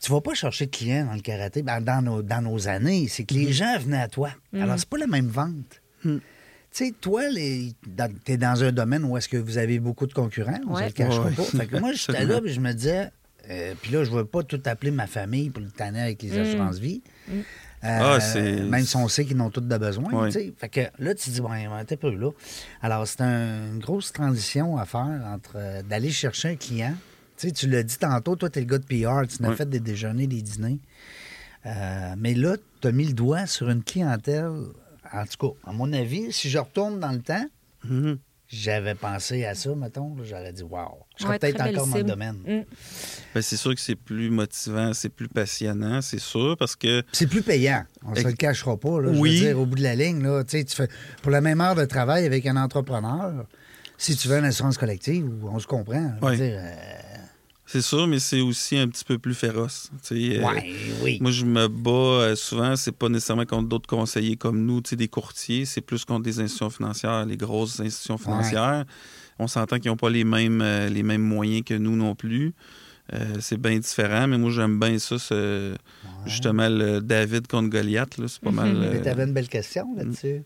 [0.00, 3.06] Tu vas pas chercher de clients dans le karaté ben, dans, nos, dans nos années.
[3.08, 4.30] C'est que les gens venaient à toi.
[4.54, 5.82] Alors, c'est pas la même vente.
[6.02, 6.20] Tu
[6.70, 7.74] sais, toi, les...
[8.24, 10.82] tu es dans un domaine où est-ce que vous avez beaucoup de concurrents, on Ouais.
[10.82, 11.32] se le cachera Ouais.
[11.32, 11.42] pas.
[11.42, 13.10] Fait que moi, j'étais là puis je me disais,
[13.50, 16.22] euh, puis là, je ne veux pas tout appeler ma famille pour le tanner avec
[16.22, 17.02] les assurances-vie.
[17.32, 17.42] Euh,
[17.82, 20.30] Ah, c'est- même si on sait qu'ils n'ont tous de besoin.
[20.30, 21.50] Fait que là, tu te dis, bon,
[21.86, 22.30] t'es peu là.
[22.82, 26.94] Alors, c'est un- une grosse transition à faire entre euh, d'aller chercher un client.
[27.40, 29.54] Tu sais, tu l'as dit tantôt, toi, tu es le gars de PR, tu n'as
[29.56, 30.78] fait des déjeuners, des dîners.
[31.64, 34.50] Euh, mais là, tu as mis le doigt sur une clientèle.
[35.12, 37.46] En tout cas, à mon avis, si je retourne dans le temps,
[37.84, 38.18] Mhm.
[38.46, 42.02] j'avais pensé à ça, mettons, j'aurais dit, wow, je serais Ouais, peut-être encore dans le
[42.04, 42.36] domaine.
[42.46, 42.62] Mm.
[43.34, 47.26] Ben, c'est sûr que c'est plus motivant, c'est plus passionnant, c'est sûr, parce que C'est
[47.26, 47.84] plus payant.
[48.04, 49.00] On se Ex- le cachera pas.
[49.00, 50.88] Là, Je veux dire, au bout de la ligne, là, tu sais, tu fais,
[51.22, 53.46] pour la même heure de travail avec un entrepreneur,
[53.96, 56.12] si tu veux une assurance collective, on se comprend.
[56.20, 56.36] je veux Oui.
[56.36, 56.72] dire, euh,
[57.72, 59.90] C'est sûr, mais c'est aussi un petit peu plus féroce.
[60.10, 60.72] euh, Ouais,
[61.04, 61.18] oui.
[61.20, 65.06] Moi, je me bats euh, souvent, c'est pas nécessairement contre d'autres conseillers comme nous, des
[65.08, 68.84] courtiers, c'est plus contre des institutions financières, les grosses institutions financières.
[69.38, 72.54] On s'entend qu'ils n'ont pas les mêmes, euh, les mêmes moyens que nous non plus.
[73.12, 75.76] Euh, c'est bien différent, mais moi, j'aime bien ça, ce-
[76.26, 78.14] justement, le David contre Goliath.
[78.26, 78.74] C'est pas mal.
[78.92, 80.42] Mais t'avais une belle question là-dessus.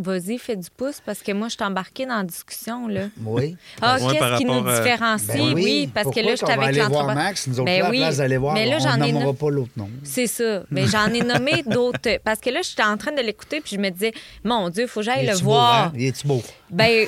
[0.00, 2.86] Vas-y, fais du pouce parce que moi, je suis embarquée dans la discussion.
[2.88, 3.08] Là.
[3.24, 3.56] Oui.
[3.82, 5.26] Ah, par qu'est-ce qui nous à- différencie?
[5.36, 7.14] Ben oui, parce Pourquoi que là, je suis avec l'entrepreneur.
[7.16, 7.98] Max, nous autres, Ben là, à oui.
[7.98, 9.90] la place d'aller voir, Mais là, on j'en ai nommera no- pas l'autre nom.
[10.04, 10.62] C'est ça.
[10.70, 12.18] Mais j'en ai nommé d'autres.
[12.24, 14.12] Parce que là, j'étais en train de l'écouter, puis je me disais,
[14.44, 15.84] mon Dieu, il faut que j'aille Il le voir.
[15.86, 15.92] hein?
[15.96, 16.42] Il est-tu beau?
[16.70, 17.06] Ben,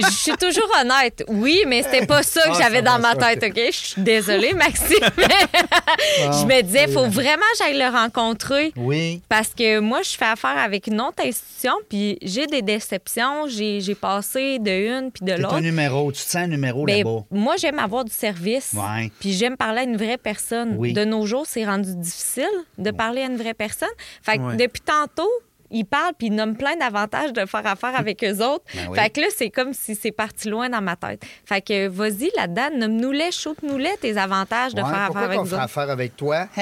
[0.00, 1.24] je suis toujours honnête.
[1.28, 3.60] Oui, mais c'était pas ça que Ah, j'avais dans ma tête, OK?
[3.72, 4.98] Je suis désolée, Maxime.
[5.18, 8.72] je me disais, il faut vraiment que j'aille le rencontrer.
[8.76, 9.20] Oui.
[9.28, 13.46] Parce que moi, je fais affaire avec une autre institution, puis j'ai des déceptions.
[13.48, 14.70] J'ai j'ai passé de
[15.00, 15.54] une puis de l'autre.
[15.54, 16.12] un numéro.
[16.12, 17.24] Tu te sens un numéro Ben, là-bas.
[17.30, 18.72] moi, j'aime avoir du service.
[18.74, 19.10] Ouais.
[19.20, 20.74] Puis j'aime parler à une vraie personne.
[20.78, 20.92] Oui.
[20.92, 23.88] De nos jours, c'est rendu difficile de parler à une vraie personne.
[24.22, 24.56] Fait que Ouais.
[24.56, 25.28] depuis tantôt,
[25.70, 28.64] ils parlent puis ils nomment plein d'avantages de faire affaire avec eux autres.
[28.74, 28.98] Ben oui.
[28.98, 31.22] Fait que là, c'est comme si c'est parti loin dans ma tête.
[31.44, 35.56] Fait que vas-y là-dedans, nomme-nous-les, shoot-nous-les tes avantages de Ouais, faire affaire avec nous fera
[35.56, 35.64] autres.
[35.64, 36.48] affaire avec toi?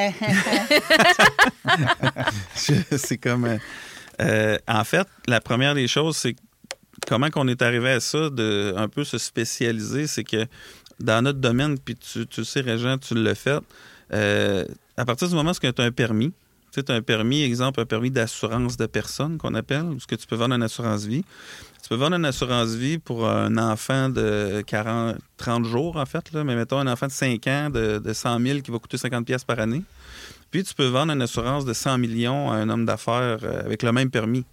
[2.55, 3.45] c'est comme.
[3.45, 3.59] euh,
[4.21, 6.35] euh, en fait, la première des choses, c'est
[7.07, 10.47] comment qu'on est arrivé à ça, de un peu se spécialiser, c'est que
[11.01, 13.61] dans notre domaine, puis tu, tu le sais, Régent, tu l'as fait,
[14.13, 14.65] euh,
[14.97, 16.33] à partir du moment où tu as un permis,
[16.89, 20.37] un permis, exemple, un permis d'assurance de personne qu'on appelle, où ce que tu peux
[20.37, 21.25] vendre une assurance vie.
[21.83, 26.33] Tu peux vendre une assurance vie pour un enfant de 40, 30 jours, en fait,
[26.33, 28.99] là, mais mettons un enfant de 5 ans de, de 100 000 qui va coûter
[28.99, 29.83] 50 pièces par année.
[30.51, 33.83] Puis tu peux vendre une assurance de 100 millions à un homme d'affaires euh, avec
[33.83, 34.45] le même permis.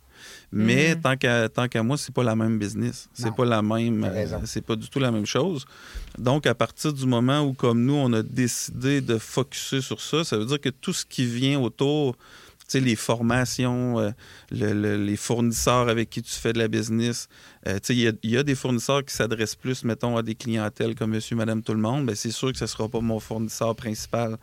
[0.63, 3.09] Mais tant qu'à tant qu'à moi, c'est pas la même business.
[3.13, 4.01] C'est pas la même.
[4.01, 5.65] T'as euh, c'est pas du tout la même chose.
[6.17, 10.23] Donc, à partir du moment où, comme nous, on a décidé de focuser sur ça,
[10.23, 14.09] ça veut dire que tout ce qui vient autour, tu sais, les formations, euh,
[14.49, 17.27] le- le- les fournisseurs avec qui tu fais de la business,
[17.67, 20.15] euh, tu sais, il y a- il y, a des fournisseurs qui s'adressent plus, mettons,
[20.17, 22.05] à des clientèles comme monsieur, madame, tout le monde.
[22.07, 24.37] Ben, c'est sûr que ce ne sera pas mon fournisseur principal,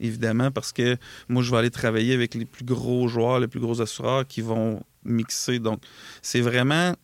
[0.00, 0.96] évidemment, parce que
[1.28, 4.40] moi, je vais aller travailler avec les plus gros joueurs, les plus gros assureurs qui
[4.40, 5.58] vont mixer.
[5.58, 5.82] Donc,
[6.22, 6.94] c'est vraiment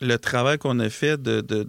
[0.00, 1.68] le travail qu'on a fait de, de-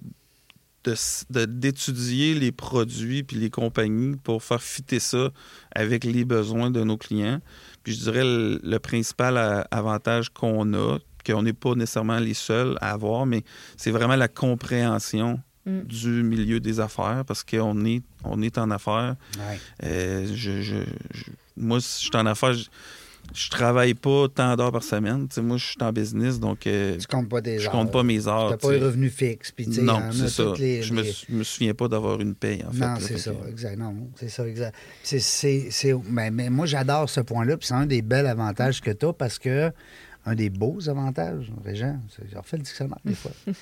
[1.46, 5.30] d'étudier les produits puis les compagnies pour faire fitter ça
[5.74, 7.40] avec les besoins de nos clients.
[7.84, 12.78] Puis je dirais le, le principal avantage qu'on a, qu'on n'est pas nécessairement les seuls
[12.82, 13.44] à avoir, mais
[13.78, 15.84] c'est vraiment la compréhension Mm.
[15.84, 19.16] du milieu des affaires parce qu'on est, on est en affaires.
[19.38, 19.58] Ouais.
[19.86, 20.84] Euh, je, je-
[21.14, 21.24] je-
[21.56, 22.54] moi, si je suis en affaires,
[23.34, 25.28] je, travaille pas tant d'heures par semaine.
[25.42, 27.72] Moi, je suis en business, donc euh, Tu comptes pas des je heures.
[27.72, 28.50] compte pas mes heures.
[28.52, 29.54] T'as tu pas les revenus fixes.
[29.68, 30.54] Non, c'est ça.
[30.58, 32.80] les- Je me, les- me souviens pas d'avoir une paye, en fait.
[32.80, 33.78] Non, c'est Fait ça, que- exact.
[33.78, 34.76] Non, c'est ça, exact.
[35.04, 39.06] C'est, mais, mais moi, j'adore ce point-là, puis c'est un des bels avantages que tu
[39.06, 39.72] as parce que,
[40.26, 43.32] un des beaux avantages, Régent, c'est- j'ai refait le dictionnaire des fois.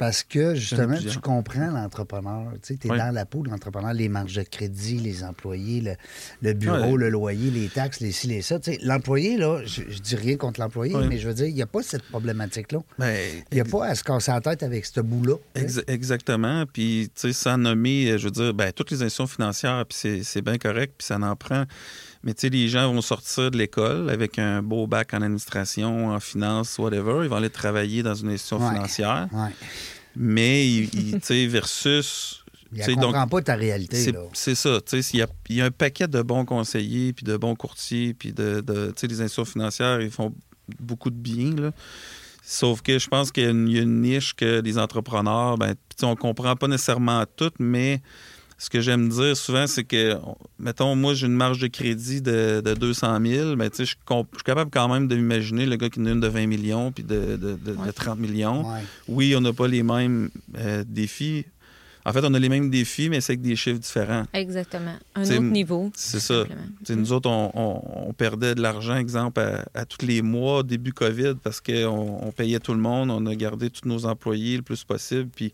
[0.00, 2.52] Parce que, justement, tu comprends l'entrepreneur.
[2.62, 2.96] Tu es Oui.
[2.96, 5.92] dans la peau de l'entrepreneur, les marges de crédit, les employés, le,
[6.40, 8.58] le bureau, le loyer, les taxes, les ci, les ça.
[8.58, 11.04] Tu sais, l'employé, là, je, je dis rien contre l'employé, Oui.
[11.06, 12.78] mais je veux dire, il n'y a pas cette problématique-là.
[12.98, 13.14] Ben,
[13.52, 15.34] Il n'y a pas à se casser la tête avec ce bout-là.
[15.54, 15.62] sais.
[15.64, 16.64] Ex- exactement.
[16.72, 19.98] Puis, tu sais, sans nommer, euh, je veux dire, ben, toutes les institutions financières, puis
[20.00, 21.64] c'est- c'est bien correct, puis ça en prend.
[22.22, 26.08] Mais, tu sais, les gens vont sortir de l'école avec un beau bac en administration,
[26.10, 27.20] en finance, whatever.
[27.22, 28.74] Ils vont aller travailler dans une institution Ouais.
[28.74, 29.28] financière.
[29.32, 29.50] Ouais.
[30.16, 32.44] Mais, tu sais, versus.
[32.72, 34.12] Il ne donc, comprend pas ta réalité.
[34.32, 34.80] C'est ça.
[34.80, 37.36] tu sais, Il y, a, il y a un paquet de bons conseillers, puis de
[37.36, 38.62] bons courtiers, puis de,
[39.02, 40.32] les institutions financières, ils font
[40.78, 41.52] beaucoup de bien.
[41.56, 41.72] Là.
[42.42, 46.06] Sauf que je pense qu'il y a une, niche que les entrepreneurs, ben, tu sais,
[46.06, 48.02] on comprend pas nécessairement tout, mais
[48.62, 52.20] ce que j'aime dire souvent, c'est que, on- mettons, moi, j'ai une marge de crédit
[52.20, 55.88] de, de 200 000, ben, tu sais, je, suis capable quand même d'imaginer le gars
[55.88, 58.70] qui en a une de 20 millions, puis de, de- de- de 30 millions.
[58.70, 58.80] Ouais.
[59.08, 61.46] Oui, on n'a pas les mêmes euh, défis.
[62.04, 64.24] En fait, on a les mêmes défis, mais c'est avec des chiffres différents.
[64.34, 64.94] Exactement.
[65.14, 65.90] Un autre niveau.
[65.94, 66.44] C'est ça.
[66.90, 70.92] nous autres, on, on- on perdait de l'argent, exemple, à, à tous les mois début
[70.92, 74.62] COVID parce qu'on on payait tout le monde, on a gardé tous nos employés le
[74.62, 75.28] plus possible.
[75.34, 75.50] Puis,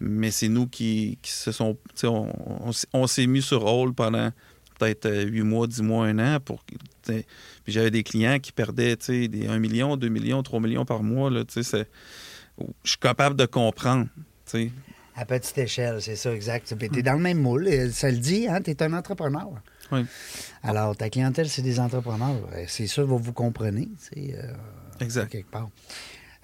[0.00, 1.76] mais c'est nous qui, qui se sont.
[2.04, 2.32] On,
[2.66, 4.30] on s- on s'est mis sur rôle pendant
[4.78, 6.38] peut-être euh, huit mois, dix mois, un an.
[6.40, 6.62] Pour,
[7.04, 7.24] puis
[7.66, 11.30] j'avais des clients qui perdaient des 1 million, 2 millions, 3 millions par mois.
[11.30, 11.62] Là, je
[12.84, 14.06] suis capable de comprendre.
[15.16, 16.72] À petite échelle, c'est ça, exact.
[16.78, 19.48] Tu es dans le même moule, ça le dit, hein, tu es un entrepreneur.
[19.90, 20.04] Oui.
[20.62, 22.36] Alors, ta clientèle, c'est des entrepreneurs.
[22.54, 24.52] Euh, C'est sûr, vous vous comprenez, euh,
[25.00, 25.28] Exact.
[25.30, 25.70] quelque part.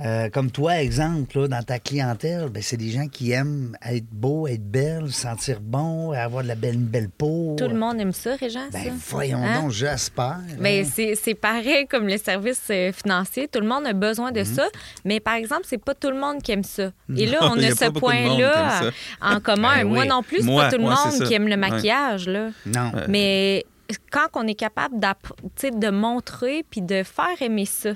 [0.01, 4.07] Euh, comme toi, exemple, là, dans ta clientèle, ben, c'est des gens qui aiment être
[4.11, 7.55] beau, être belle, se sentir bon, avoir de la belle, une belle peau.
[7.57, 8.79] Tout le monde aime ça, Régent, ça.
[8.79, 9.63] Ben, voyons Hein?
[9.63, 10.41] donc, j'espère.
[10.59, 11.15] Mais hein?
[11.15, 13.47] c'est pareil comme les services euh, financiers.
[13.47, 14.67] Tout le monde a besoin de ça.
[15.05, 16.91] Mais par exemple, c'est pas tout le monde qui aime ça.
[17.17, 19.77] Et là, on a a ce point-là en commun.
[19.77, 22.29] Ben Moi non plus, c'est pas tout le monde qui aime le maquillage.
[22.29, 22.49] Là.
[22.67, 22.91] Non.
[23.09, 23.65] Mais
[24.11, 27.91] quand on est capable de montrer puis de faire aimer ça.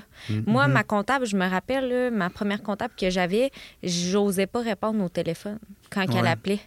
[0.45, 3.51] Moi, ma comptable, je me rappelle, là, ma première comptable que j'avais,
[3.83, 5.59] j'osais pas répondre au téléphone
[5.89, 6.59] quand elle appelait.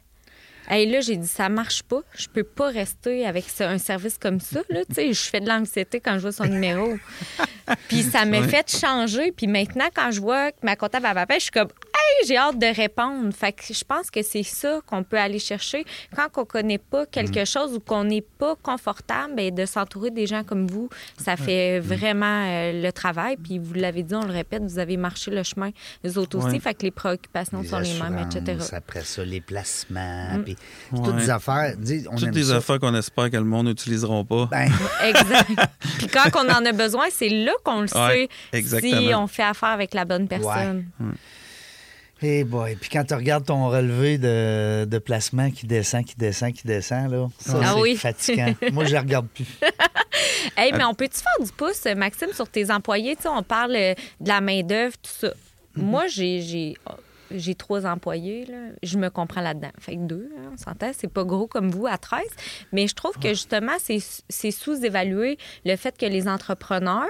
[0.71, 2.01] Et là, j'ai dit, ça marche pas.
[2.17, 4.61] Je peux pas rester avec ce- un service comme ça.
[4.69, 4.81] Là.
[4.97, 6.95] Je fais de l'anxiété quand je vois son numéro.
[7.89, 8.49] puis ça m'a Ouais.
[8.49, 9.33] fait changer.
[9.33, 12.59] Puis maintenant, quand je vois que ma comptable m'appelle, je suis comme, hey, j'ai hâte
[12.59, 13.33] de répondre.
[13.35, 15.85] Fait que je pense que c'est ça qu'on peut aller chercher
[16.17, 20.27] quand on connaît pas quelque chose ou qu'on n'est pas confortable, ben, de s'entourer des
[20.27, 20.89] gens comme vous.
[21.19, 23.37] Ça fait vraiment euh, le travail.
[23.37, 25.71] Puis vous l'avez dit, on le répète, vous avez marché le chemin,
[26.05, 26.59] vous autres aussi.
[26.61, 28.59] Fait que les préoccupations sont les mêmes, etc.
[28.73, 30.45] Après ça, les placements, Mm.
[30.45, 30.52] puis
[30.91, 31.13] toutes Ouais.
[31.21, 31.75] des affaires.
[31.77, 32.57] dis, on Toutes des ça.
[32.57, 34.47] affaires qu'on espère que le monde n'utiliseront pas.
[34.51, 34.71] Ben,
[35.05, 35.51] Exact.
[35.99, 39.01] Puis quand on en a besoin, c'est là qu'on le Ouais, sait exactement.
[39.09, 40.87] si on fait affaire avec la bonne personne.
[42.21, 42.77] hey boy.
[42.77, 47.11] Puis quand tu regardes ton relevé de, de placement qui descend, qui descend, qui descend,
[47.11, 47.97] là, ça, Ah c'est oui.
[47.97, 48.55] fatigant.
[48.73, 49.47] Moi, je la regarde plus.
[50.57, 53.17] Hey, mais on peut-tu faire du pouce, Maxime, sur tes employés?
[53.17, 55.33] Tu sais, on parle euh, de la main-d'œuvre, tout ça.
[55.77, 56.75] Moi, j'ai.
[57.35, 58.59] J'ai trois employés, là.
[58.83, 59.71] je me comprends là-dedans.
[59.79, 62.23] Fait que deux, hein, on s'entend, c'est pas gros comme vous à 13.
[62.73, 67.09] Mais je trouve que justement, c'est c'est sous-évalué le fait que les entrepreneurs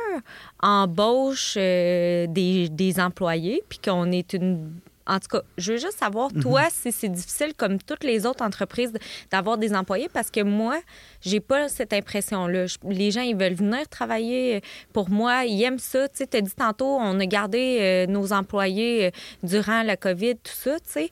[0.61, 4.73] embauchent euh, des, des employés, puis qu'on est une
[5.07, 8.45] en tout cas, je veux juste savoir, toi, si c'est difficile, comme toutes les autres
[8.45, 8.93] entreprises,
[9.31, 10.81] d'avoir des employés, parce que moi,
[11.21, 12.67] j'ai pas cette impression-là.
[12.67, 14.61] Je- Les gens, ils veulent venir travailler
[14.93, 16.09] pour moi, ils aiment ça.
[16.09, 19.11] Tu sais, t'as dit tantôt, on a gardé euh, nos employés euh,
[19.43, 21.11] durant la COVID, tout ça, tu sais.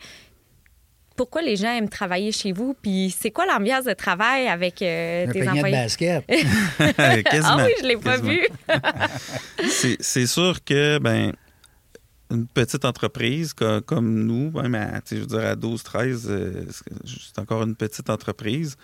[1.16, 2.74] Pourquoi les gens aiment travailler chez vous?
[2.80, 5.76] Puis c'est quoi l'ambiance de travail avec euh, tes panier de employés?
[5.76, 6.24] basket.
[7.42, 8.30] Ah oui, je l'ai pas quasiment.
[8.30, 8.48] vu.
[9.68, 11.32] C'est- C'est sûr que, ben,
[12.30, 16.64] une petite entreprise co- comme nous, même à, je veux dire, à 12, 13, euh,
[17.04, 18.76] c'est- encore une petite entreprise.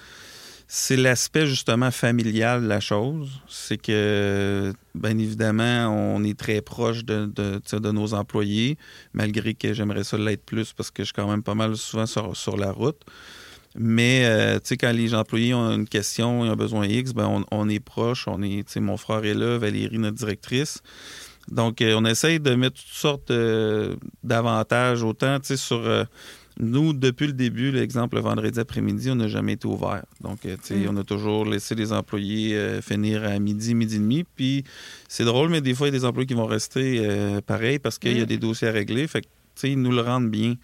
[0.68, 3.28] C'est l'aspect justement familial de la chose.
[3.48, 8.76] C'est que, bien évidemment, on est très proche de, de, nos employés,
[9.12, 12.06] malgré que j'aimerais ça l'être plus parce que je suis quand même pas mal souvent
[12.06, 13.00] sur, sur la route.
[13.78, 17.68] Mais, euh, quand les employés ont une question, ils ont besoin X, ben on, on
[17.68, 18.26] est proche.
[18.26, 20.80] On est, mon frère est là, Valérie, notre directrice.
[21.50, 25.78] Donc, euh, on essaye de mettre toutes sortes euh, d'avantages, autant, tu sais, sur...
[25.78, 26.04] euh,
[26.58, 30.04] nous, depuis le début, l'exemple, le vendredi après-midi, on n'a jamais été ouvert.
[30.22, 30.88] Donc, tu sais, Mm.
[30.88, 34.24] on a toujours laissé les employés euh, finir à midi, midi et demi.
[34.24, 34.64] Puis,
[35.06, 37.78] c'est drôle, mais des fois, il y a des employés qui vont rester euh, pareil
[37.78, 38.26] parce qu'il y a Mm.
[38.26, 39.06] des dossiers à régler.
[39.06, 40.54] Fait que, tu sais, ils nous le rendent bien.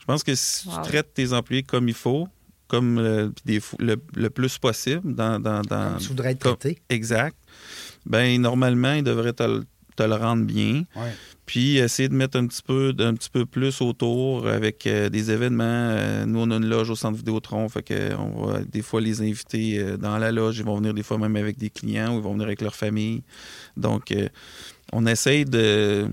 [0.00, 0.74] Je pense que si Wow.
[0.74, 2.28] tu traites tes employés comme il faut,
[2.66, 6.78] comme des fo- le, le plus possible, dans, dans, dans- tu voudrais être traité.
[6.90, 7.36] exact,
[8.04, 9.64] ben normalement, ils devraient te, le-
[9.98, 10.84] te le rendre bien.
[10.96, 11.12] Ouais.
[11.44, 15.30] Puis essayer de mettre un petit peu, un petit peu plus autour avec euh, des
[15.30, 15.64] événements.
[15.64, 19.00] Euh, nous, on a une loge au centre Vidéotron, fait que on va des fois
[19.00, 20.58] les inviter euh, dans la loge.
[20.58, 22.76] Ils vont venir des fois même avec des clients ou ils vont venir avec leur
[22.76, 23.22] famille.
[23.76, 24.28] Donc, euh,
[24.92, 26.08] on essaye de...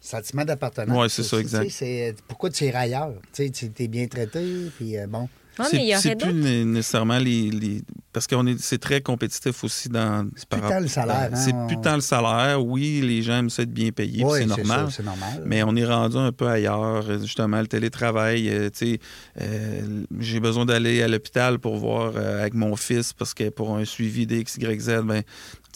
[0.00, 0.96] Sentiment d'appartenance.
[0.96, 2.22] Ouais, c'est ça, exact.
[2.28, 3.12] pourquoi tu irais ailleurs?
[3.32, 4.44] Tu es bien traité,
[4.76, 5.28] puis bon.
[5.58, 6.32] Ouais, c'est mais il y c'est plus
[6.64, 10.80] nécessairement les, les- parce qu'on est c'est très compétitif aussi dans C'est par plus tant
[10.80, 12.64] le salaire, hein, c'est on- plus tant le salaire.
[12.64, 15.42] Oui les gens aiment ça être bien payés c'est normal ça, C'est normal.
[15.46, 18.98] mais on est rendu un peu ailleurs justement le télétravail euh, tu sais
[19.40, 23.76] euh, j'ai besoin d'aller à l'hôpital pour voir euh, avec mon fils parce que pour
[23.76, 25.22] un suivi des XYZ ben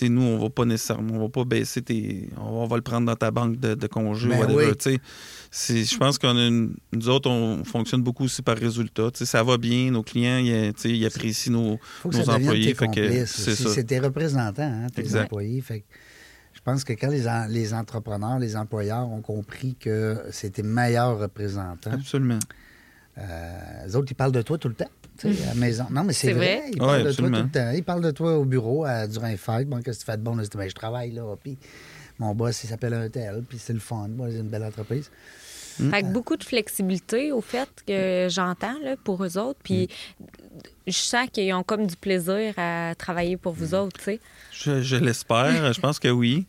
[0.08, 3.16] nous on va pas nécessairement on va pas baisser tes on va, le prendre dans
[3.16, 4.98] ta banque de, de congé Ben whatever, oui.
[5.84, 9.56] je pense qu'on a une, nous autres on fonctionne beaucoup aussi par résultat ça va
[9.58, 12.74] bien nos clients ils, ils apprécient nos faut que nos ça employés,
[13.74, 15.24] c'est tes représentants, hein, tes Exact.
[15.24, 15.60] employés.
[15.60, 15.86] Fait que
[16.52, 20.16] je pense que quand les, en- les entrepreneurs, les employeurs ont compris que
[20.50, 22.38] tes meilleurs représentants, absolument
[23.18, 24.90] euh, les autres, ils parlent de toi tout le temps.
[25.20, 25.87] Tu sais, à la maison.
[25.90, 26.56] Non, mais c'est C'est vrai.
[26.61, 26.70] vrai?
[26.74, 27.70] Ils Ouais, parlent de toi tout le temps.
[27.74, 29.68] Ils parlent de toi au bureau à, durant les fêtes.
[29.68, 30.35] Bon, qu'est-ce que tu fais de bon?
[30.37, 31.22] Là, Ben, je travaille là.
[31.42, 31.59] Puis
[32.18, 33.42] mon boss, il s'appelle un tel.
[33.48, 34.09] Puis c'est le fun.
[34.09, 35.11] Moi, c'est une belle entreprise.
[35.90, 39.61] Fait que beaucoup de flexibilité au fait que j'entends là, pour eux autres.
[39.62, 39.88] Puis
[40.87, 44.20] je sens qu'ils ont comme du plaisir à travailler pour vous autres, tu sais.
[44.52, 45.72] Je, je l'espère.
[45.72, 46.46] je pense que oui.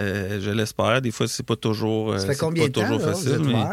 [0.00, 1.00] Euh, je l'espère.
[1.02, 3.06] Des fois, c'est pas toujours, euh, Ça fait c'est combien pas de temps, toujours là,
[3.06, 3.64] vous facile, êtes mais?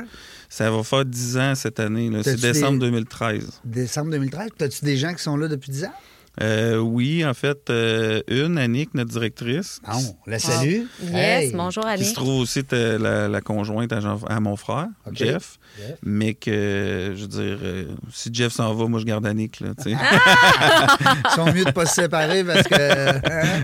[0.50, 2.10] Ça va faire 10 ans cette année.
[2.24, 3.62] C'est T'as-tu décembre des- 2013.
[3.64, 4.50] Décembre 2013.
[4.60, 5.94] As-tu des gens qui sont là depuis 10 ans?
[6.42, 10.84] Euh, oui, en fait, euh, une, Annick, notre directrice, Bon, la salue.
[11.04, 11.52] Yes, Hey.
[11.54, 12.06] bonjour qui Annie.
[12.06, 14.88] se trouve aussi la, la conjointe à, Jean- à mon frère.
[15.12, 15.58] Jeff.
[15.78, 15.98] Jeff.
[16.02, 19.60] Mais que, je veux dire, euh, si Jeff s'en va, moi, je garde Annick.
[19.60, 19.92] Là, sais.
[19.92, 22.76] Ils sont mieux de pas se séparer parce que.
[23.10, 23.62] hein,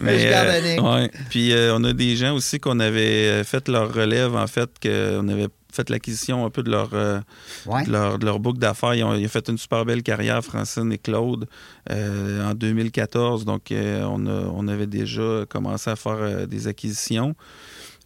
[0.00, 0.82] mais je garde euh, Annick.
[0.82, 1.10] ouais.
[1.30, 5.26] Puis euh, on a des gens aussi qu'on avait fait leur relève, en fait, qu'on
[5.28, 7.20] avait fait l'acquisition un peu de leur, euh,
[7.66, 7.84] Ouais.
[7.84, 8.94] de leur, de leur boucle d'affaires.
[8.94, 11.46] Ils ont, ils ont fait une super belle carrière, Francine et Claude,
[11.90, 13.44] euh, en 2014.
[13.44, 17.34] Donc, euh, on, a- on avait déjà commencé à faire euh, des acquisitions.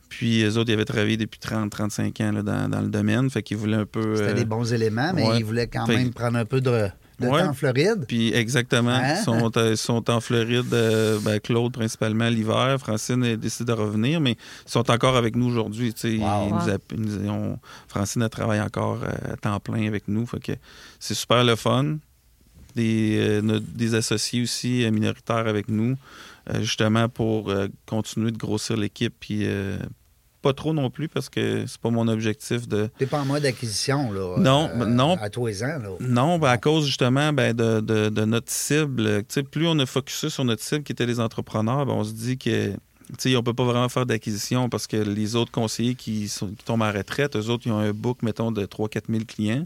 [0.08, 3.28] Puis, eux autres, ils avaient travaillé depuis 30-35 ans là, dans, dans le domaine.
[3.28, 4.16] Fait qu'ils voulaient un peu...
[4.16, 5.38] C'était des bons éléments, mais ouais.
[5.38, 7.40] ils voulaient quand Fait- même prendre un peu de, de Ouais.
[7.42, 8.04] temps en Floride.
[8.06, 9.14] Puis exactement, Hein?
[9.18, 13.72] ils sont, euh, ils sont en Floride, euh, ben, Claude principalement l'hiver, Francine a décidé
[13.72, 14.32] de revenir, mais
[14.66, 15.94] ils sont encore avec nous aujourd'hui.
[16.18, 17.58] Wow.
[17.88, 20.52] Francine elle travaille encore euh, à temps plein avec nous, fait que
[21.00, 21.96] c'est super le fun.
[22.74, 25.96] Des, euh, notre- des associés aussi euh, minoritaires avec nous,
[26.50, 29.78] euh, justement pour euh, continuer de grossir l'équipe, puis euh,
[30.46, 33.44] pas trop non plus parce que c'est pas mon objectif de T'es pas en mode
[33.44, 34.20] acquisition, là.
[34.20, 35.16] euh, Non, ben, non.
[35.20, 35.88] À tous les ans, là.
[36.00, 39.20] non, ben, à cause justement ben, de, de- de notre cible.
[39.20, 42.04] Tu sais, plus on a focusé sur notre cible qui était les entrepreneurs, ben, on
[42.04, 45.52] se dit que tu sais, on peut pas vraiment faire d'acquisition parce que les autres
[45.52, 48.66] conseillers qui, sont, qui tombent à retraite, eux autres, ils ont un book, mettons, de
[48.66, 49.64] 3-4 000 clients.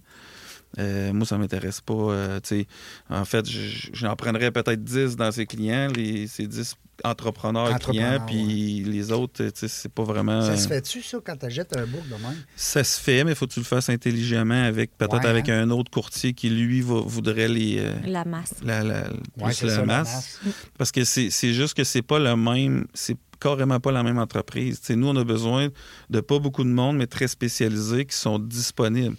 [0.78, 1.94] Euh, moi, ça m'intéresse pas.
[1.94, 2.66] euh, tu sais.
[3.08, 8.24] en fait, je- j'en prendrais peut-être 10 dans ces clients, les, ces 10 entrepreneurs, Entrepreneurs,
[8.26, 10.42] clients, puis les autres, tu sais, c'est pas vraiment...
[10.42, 12.36] Ça se fait-tu, ça, quand t'achètes un book de même?
[12.54, 15.48] Ça se fait, mais il faut que tu le fasses intelligemment avec peut-être Ouais, avec
[15.48, 15.62] hein?
[15.62, 18.54] un autre courtier qui, lui, va- voudrait les, euh, La masse.
[18.62, 20.40] la, la- Ouais, plus c'est la ça, masse.
[20.78, 22.86] Parce que c'est c'est juste que c'est pas le même.
[22.94, 24.80] C'est carrément pas la même entreprise.
[24.80, 25.68] Tu sais, nous, on a besoin
[26.10, 29.16] de pas beaucoup de monde, mais très spécialisés qui sont disponibles.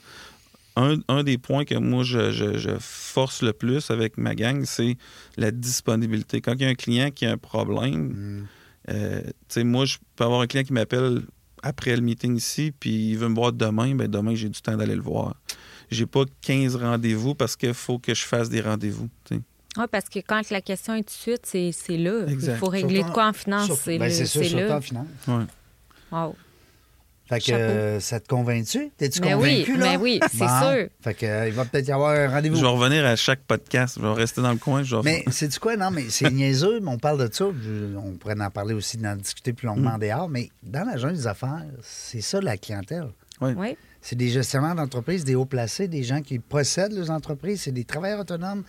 [0.78, 4.64] Un, un des points que moi, je, je- je force le plus avec ma gang,
[4.66, 4.96] c'est
[5.38, 6.40] la disponibilité.
[6.42, 8.48] Quand il y a un client qui a un problème, Mm.
[8.90, 11.22] euh, tu sais, moi, je peux avoir un client qui m'appelle
[11.62, 14.76] après le meeting ici, puis il veut me voir demain, ben demain, j'ai du temps
[14.78, 15.36] d'aller le voir.
[15.92, 19.10] J'ai pas 15 rendez-vous parce qu'il faut que je fasse des rendez-vous.
[19.30, 22.26] Oui, parce que quand la question est tout de suite, c'est c'est là.
[22.28, 22.54] Exact.
[22.56, 23.72] Il faut régler Surtout de quoi en finance.
[23.84, 24.78] C'est ben, surtout là.
[24.78, 25.08] en finance.
[25.28, 25.44] Ouais.
[26.12, 26.36] Wow.
[27.32, 28.90] Fait que euh, ça te convainc-tu?
[28.98, 29.86] T'es-tu Mais oui, convaincu, là?
[29.92, 30.48] mais oui, c'est Bon.
[30.60, 30.88] sûr.
[31.02, 32.56] Fait que, euh, il va peut-être y avoir un rendez-vous.
[32.58, 33.98] Je vais revenir à chaque podcast.
[34.00, 34.84] Je vais rester dans le coin.
[34.84, 35.78] Je vais Mais c'est du quoi?
[35.78, 37.46] Non, mais c'est niaiseux, mais on parle de ça.
[37.64, 39.70] Je- on pourrait en parler aussi, d'en discuter plus Mm.
[39.72, 40.28] longuement en dehors.
[40.30, 43.08] Mais dans la jungle des affaires, c'est ça la clientèle.
[43.40, 43.78] Oui.
[44.02, 47.86] C'est des gestionnaires d'entreprise, des hauts placés, des gens qui possèdent leurs entreprises, c'est des
[47.86, 48.64] travailleurs autonomes.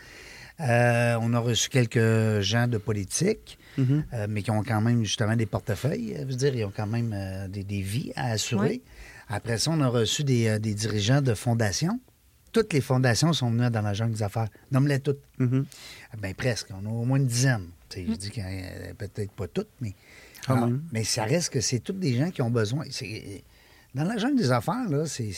[0.60, 5.34] Euh, on a reçu quelques gens de politique, Euh, mais qui ont quand même justement
[5.36, 6.14] des portefeuilles.
[6.18, 8.68] Je veux dire, ils ont quand même euh, des, des vies à assurer.
[8.68, 8.82] Oui.
[9.28, 11.98] Après ça, on a reçu des, euh, des dirigeants de fondations.
[12.52, 14.48] Toutes les fondations sont venues dans la jungle des affaires.
[14.70, 15.20] Nomme-les toutes.
[15.38, 16.68] Ben presque.
[16.70, 17.68] On a au moins une dizaine.
[17.94, 19.94] Je dis qu'il y en a peut-être pas toutes, mais.
[20.46, 20.82] Quand Alors, même.
[20.92, 22.84] mais ça reste que c'est toutes des gens qui ont besoin.
[23.94, 25.30] Dans la jungle des affaires, là, c'est.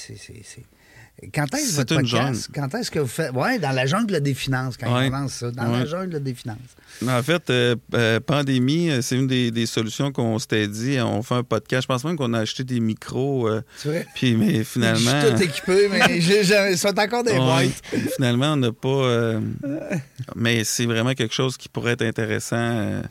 [1.32, 2.50] Quand est-ce votre podcast?
[2.52, 3.30] Quand est-ce que vous faites?
[3.34, 5.06] Oui, dans la jungle des finances, quand Ouais.
[5.06, 5.50] on lance ça.
[5.52, 6.58] Dans la jungle des finances.
[7.06, 10.98] En fait, euh, euh, pandémie, euh, c'est une des, des solutions qu'on s'était dit.
[11.00, 11.82] On fait un podcast.
[11.82, 13.48] Je pense même qu'on a acheté des micros.
[13.48, 14.00] euh, vois?
[14.14, 15.20] puis, mais finalement.
[15.20, 16.18] Je suis tout équipé, mais
[16.72, 17.82] ils sont encore des boîtes.
[18.16, 19.40] Finalement, on n'a pas.
[20.36, 23.02] mais c'est vraiment quelque chose qui pourrait être intéressant.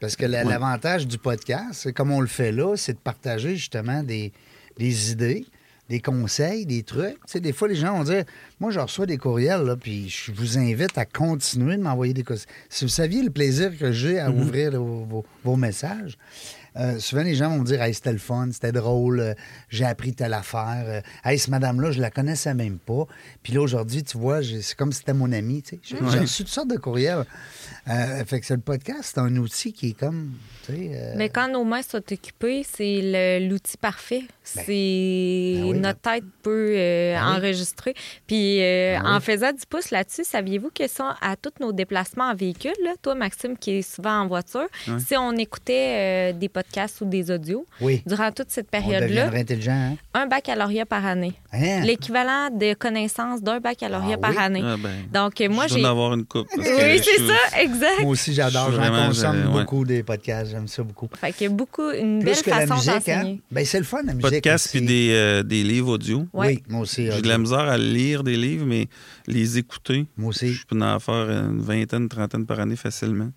[0.00, 0.50] Parce que la- Ouais.
[0.50, 4.32] l'avantage du podcast, comme on le fait là, c'est de partager justement des,
[4.78, 5.44] des idées,
[5.88, 7.14] des conseils, des trucs.
[7.14, 8.24] Tu sais, des fois, les gens vont dire
[8.60, 12.22] Moi, je reçois des courriels, là, puis je vous invite à continuer de m'envoyer des
[12.24, 12.46] conseils.
[12.68, 16.18] Si vous saviez le plaisir que j'ai à ouvrir vos, vos- vos messages,
[16.76, 19.34] euh, souvent les gens vont me dire Hey, c'était le fun, c'était drôle, euh,
[19.70, 20.84] j'ai appris telle affaire.
[20.86, 23.06] euh, hey, cette madame-là, je la connaissais même pas.
[23.42, 25.62] Puis là, aujourd'hui, tu vois, c'est comme si c'était mon ami.
[25.62, 25.80] tu sais.
[25.82, 27.24] J'ai j'ai reçu toutes sortes de courriels.
[27.90, 30.32] Euh, fait que c'est le podcast, c'est un outil qui est comme.
[30.70, 34.22] euh, Mais quand nos mains sont occupées, c'est l'outil parfait.
[34.42, 35.78] C'est ben oui.
[35.78, 37.36] notre tête peut euh, Ben oui.
[37.36, 37.94] enregistrer.
[38.26, 39.10] Puis euh, Ben oui.
[39.16, 42.92] en faisant du pouce là-dessus, saviez-vous que ça, à tous nos déplacements en véhicule, là,
[43.02, 44.66] toi Maxime qui est souvent en voiture,
[45.06, 48.02] si on écoutait euh, des podcasts ou des audios oui.
[48.06, 49.30] durant toute cette période-là,
[49.68, 49.96] hein?
[50.14, 51.80] un baccalauréat par année, Hein?
[51.80, 54.36] l'équivalent de connaissances d'un baccalauréat Ah par oui?
[54.38, 54.62] année.
[54.64, 56.48] ah ben, Donc moi j'ai en avoir une coupe.
[56.56, 58.02] oui, c'est ça, exact.
[58.02, 58.72] Moi aussi, j'adore.
[58.72, 59.60] J'en consomme ouais.
[59.62, 60.50] beaucoup des podcasts.
[60.50, 61.08] J'aime ça beaucoup.
[61.20, 63.36] Fait que beaucoup une Plus belle que la façon musique, hein?
[63.50, 64.30] Ben, c'est le fun, la musique.
[64.30, 64.78] Podcast aussi.
[64.78, 66.26] puis des, euh, des livres audio.
[66.32, 66.46] Ouais.
[66.48, 67.10] Oui, moi aussi.
[67.10, 68.86] J'ai de la misère à lire des livres, mais
[69.26, 70.52] les écouter, Moi aussi.
[70.52, 73.30] je peux en faire une vingtaine, une trentaine par année facilement.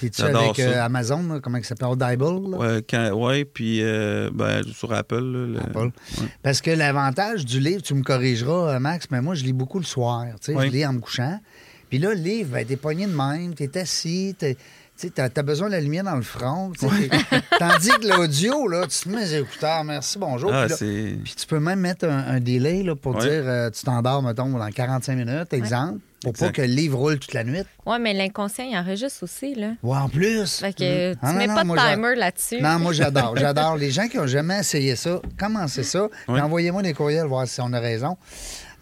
[0.00, 0.84] T'es-tu j'adore avec euh.
[0.84, 1.40] Amazon, là?
[1.40, 1.88] comment ça s'appelle?
[1.88, 2.50] Audible?
[2.58, 3.14] là?
[3.14, 5.14] Ouais, puis euh, ben, sur Apple.
[5.20, 5.78] là, le- Apple.
[6.20, 6.26] ouais.
[6.42, 9.78] Parce que l'avantage du livre, tu me corrigeras, euh, Max, mais moi, je lis beaucoup
[9.78, 10.26] le soir.
[10.40, 10.66] Tu sais, Oui.
[10.66, 11.38] Je lis en me couchant.
[11.88, 15.24] Puis là, le livre, ben, t'es pogné de même, t'es assis, t'es- tu sais, t'as
[15.36, 16.72] as besoin de la lumière dans le front.
[17.58, 20.50] Tandis que l'audio, là, tu te mets les écouteurs, merci, bonjour.
[20.52, 21.16] Ah, puis, là- c'est.
[21.22, 23.22] puis tu peux même mettre un, un délai là, pour Ouais.
[23.22, 27.18] dire euh, tu t'endors, mettons, dans 45 minutes, exemple, pour pas que le livre roule
[27.18, 27.62] toute la nuit.
[27.84, 29.72] Ouais, mais l'inconscient, il enregistre aussi, là.
[29.82, 30.58] Ou en plus.
[30.58, 32.60] Fait que tu Ah, non, mets non, pas de timer là-dessus.
[32.62, 33.36] Non, moi j'adore.
[33.36, 33.76] J'adore.
[33.76, 36.08] Les gens qui n'ont jamais essayé ça, commencez ça.
[36.28, 36.40] Oui.
[36.40, 38.16] Envoyez-moi des courriels, voir si on a raison.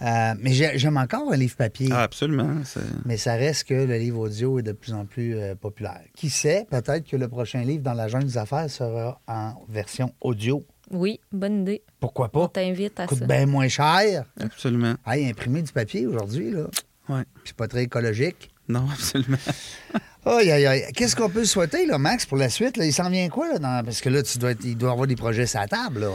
[0.02, 1.88] Euh, mais j'ai- j'aime encore un livre papier.
[1.92, 2.56] Ah, absolument.
[3.04, 6.00] Mais ça reste que le livre audio est de plus en plus euh, populaire.
[6.16, 10.12] Qui sait, peut-être que le prochain livre dans la jungle des affaires sera en version
[10.20, 10.66] audio.
[10.90, 11.82] Oui, bonne idée.
[12.00, 12.48] Pourquoi On pas?
[12.48, 13.26] t'invite à Coûte ça.
[13.26, 14.24] bien moins cher.
[14.40, 14.94] Absolument.
[15.06, 16.64] Hey, imprimer du papier aujourd'hui, là.
[17.08, 17.22] Ouais.
[17.36, 18.50] Puis c'est pas très écologique.
[18.68, 19.38] Non, absolument.
[20.24, 20.84] Aïe, aïe, aïe.
[20.94, 22.76] Qu'est-ce qu'on peut souhaiter, là, Max, pour la suite?
[22.76, 22.84] Là?
[22.86, 23.58] Il s'en vient quoi, là?
[23.58, 25.66] dans- Parce que là, tu dois être- il doit y avoir des projets sur la
[25.66, 26.10] table, là.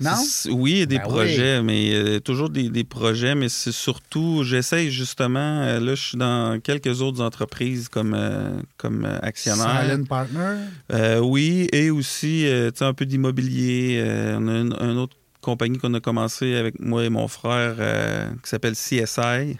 [0.00, 0.12] Non?
[0.50, 1.10] Oui, il y a des Ben oui.
[1.10, 6.02] projets, mais euh, toujours des, des projets, mais c'est surtout, j'essaye justement, euh, là, je
[6.02, 9.82] suis dans quelques autres entreprises comme, euh, comme euh, actionnaire.
[9.82, 11.20] Silent Partner?
[11.22, 14.02] Oui, et aussi, tu sais, un peu d'immobilier.
[14.38, 15.16] On a une, une autre
[15.46, 19.56] compagnie qu'on a commencé avec moi et mon frère euh, qui s'appelle CSI.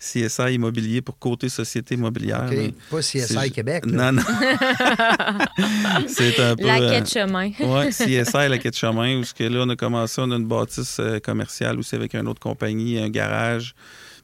[0.00, 2.50] CSI Immobilier pour côté société immobilière.
[2.90, 3.86] Pas CSI Québec.
[3.86, 4.10] là.
[4.10, 4.22] Non, non.
[6.08, 6.66] c'est un peu...
[6.66, 7.50] La euh, quête chemin.
[7.60, 10.36] oui, CSI, la quai de chemin, où ce que là, on a commencé, on a
[10.36, 13.76] une bâtisse euh, commerciale aussi avec une autre compagnie, un garage,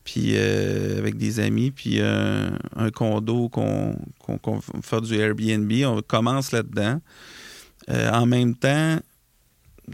[0.03, 5.71] puis euh, avec des amis, puis euh, un condo qu'on va faire du Airbnb.
[5.87, 7.01] On commence là-dedans.
[7.89, 8.99] Euh, en même temps,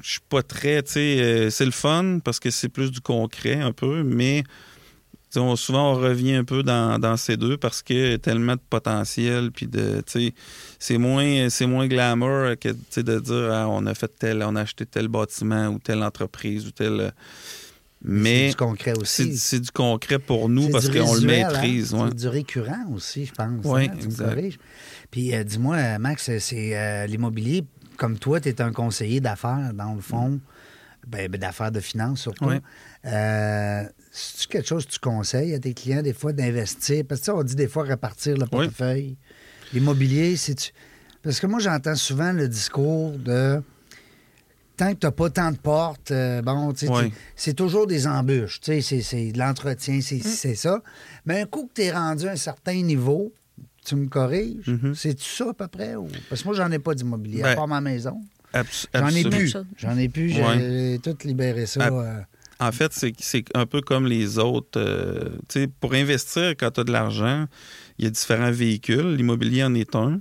[0.03, 3.01] je suis pas très, tu sais, euh, c'est le fun parce que c'est plus du
[3.01, 4.42] concret un peu, mais
[5.36, 8.55] on- souvent on revient un peu dans, dans ces deux parce que y a tellement
[8.55, 10.34] de potentiel, puis de, tu sais,
[10.78, 14.42] c'est moins, c'est moins glamour que tu sais, de dire ah, on a fait tel,
[14.42, 17.12] on a acheté tel bâtiment ou telle entreprise ou tel.
[18.03, 19.36] C'est Mais du concret c'est aussi.
[19.36, 21.92] c'est du concret pour nous C'est parce qu'on le maîtrise.
[21.94, 22.05] hein?
[22.05, 22.09] ouais.
[22.11, 23.64] C'est du récurrent aussi, je pense.
[23.64, 23.94] Oui, hein?
[24.03, 24.59] Exact.
[25.11, 27.64] Puis euh, dis-moi, euh, Max, c'est euh, l'immobilier,
[27.97, 30.40] comme toi, tu es un conseiller d'affaires, dans le fond,
[31.07, 32.47] ben, ben, d'affaires de finances surtout.
[32.47, 32.57] Oui.
[33.05, 37.05] Euh, C'est-tu quelque chose que tu conseilles à tes clients, des fois, d'investir?
[37.09, 39.16] Parce que tu sais, on dit des fois répartir le portefeuille.
[39.72, 40.72] L'immobilier, c'est-tu.
[41.22, 43.61] Parce que moi, j'entends souvent le discours de
[44.76, 47.11] tant que tu n'as pas tant de portes, euh, bon, tu Oui.
[47.11, 48.61] tu- c'est toujours des embûches.
[48.61, 50.82] Tu c'est- de l'entretien, c'est c'est ça.
[51.24, 53.32] Mais un coup que tu es rendu à un certain niveau,
[53.87, 54.95] tu me corriges, Mhm.
[54.95, 55.95] c'est-tu ça à peu près?
[55.95, 56.09] Ou...
[56.28, 58.20] Parce que moi, j'en ai pas d'immobilier, à Ben, part ma maison.
[58.55, 58.64] J'en ai
[59.24, 59.30] absolument.
[59.37, 59.57] plus.
[59.76, 60.99] J'en ai plus, j'ai Ouais.
[61.03, 61.87] tout libéré ça.
[61.87, 62.20] Euh,
[62.59, 64.80] En fait, c'est c'est un peu comme les autres.
[64.80, 67.47] euh, tu sais, pour investir, quand tu as de l'argent,
[67.99, 69.14] il y a différents véhicules.
[69.14, 70.20] L'immobilier en est un.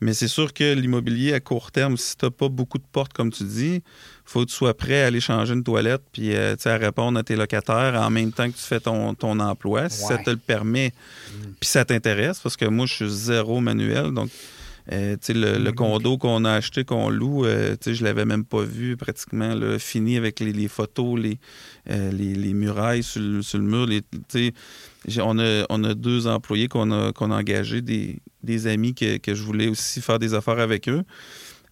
[0.00, 3.14] Mais c'est sûr que l'immobilier à court terme, si tu n'as pas beaucoup de portes,
[3.14, 3.82] comme tu dis,
[4.24, 7.22] faut que tu sois prêt à aller changer une toilette puis euh, à répondre à
[7.22, 10.36] tes locataires en même temps que tu fais ton, ton emploi, si ça te le
[10.36, 10.92] permet.
[11.60, 14.12] Puis ça t'intéresse, parce que moi, je suis zéro manuel.
[14.12, 14.30] Donc,
[14.92, 18.96] euh, le, le condo qu'on a acheté, qu'on loue, euh, je l'avais même pas vu
[18.96, 21.38] pratiquement, là, fini avec les, les photos, les,
[21.90, 23.86] euh, les, les murailles sur le, sur le mur.
[23.86, 24.02] Les,
[25.20, 29.18] on, a, on a deux employés qu'on a, qu'on a engagés, des, des amis que,
[29.18, 31.04] que je voulais aussi faire des affaires avec eux.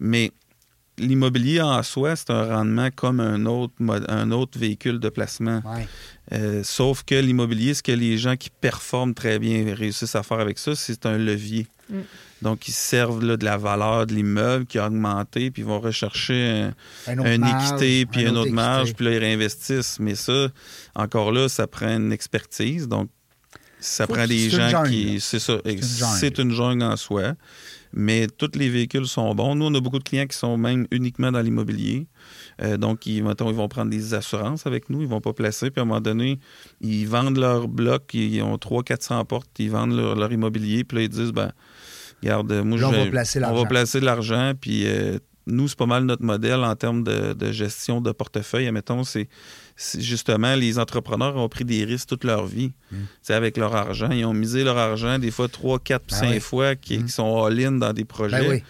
[0.01, 0.31] Mais
[0.99, 3.75] l'immobilier en soi, c'est un rendement comme un autre,
[4.09, 5.63] un autre véhicule de placement.
[5.65, 5.89] ouais.
[6.33, 10.41] Euh, sauf que l'immobilier, ce que les gens qui performent très bien réussissent à faire
[10.41, 11.67] avec ça, c'est un levier.
[11.91, 12.01] Mm.
[12.41, 15.81] Donc, ils servent là, de la valeur de l'immeuble qui a augmenté, puis ils vont
[15.81, 16.71] rechercher
[17.07, 19.99] un, une marge, équité, puis un une autre autre marge, puis là, ils réinvestissent.
[20.01, 20.49] Mais ça,
[20.95, 22.89] encore là, ça prend une expertise.
[22.89, 23.11] Donc,
[23.85, 25.21] ça Faut prend des gens jungle, qui.
[25.21, 25.59] C'est ça.
[26.19, 27.35] C'est une jungle en soi.
[27.97, 29.55] Mais tous les véhicules sont bons.
[29.55, 32.09] Nous, on a beaucoup de clients qui sont même uniquement dans l'immobilier.
[32.61, 35.03] Euh, donc, ils, mettons, ils vont prendre des assurances avec nous.
[35.03, 35.71] Ils vont pas placer.
[35.71, 36.41] Puis, à un moment donné,
[36.81, 38.13] ils vendent leur bloc.
[38.15, 39.49] Ils ont 300-400 portes.
[39.61, 40.83] Ils vendent leur, leur immobilier.
[40.83, 41.53] Puis là, ils disent, ben,
[42.21, 44.55] regarde, moi, Là, on je va vais- placer on va placer de l'argent.
[44.61, 48.67] Puis, euh, nous, c'est pas mal notre modèle en termes de, de gestion de portefeuille.
[48.67, 49.29] Admettons, c'est
[49.77, 52.73] justement, les entrepreneurs ont pris des risques toute leur vie.
[52.93, 52.97] Mm.
[53.31, 54.11] Avec leur argent.
[54.11, 56.41] Ils ont misé leur argent des fois 3, 4, Ben 5 oui.
[56.41, 57.05] fois qui, Mm.
[57.07, 58.41] qui sont all-in dans des projets.
[58.41, 58.63] Ben oui.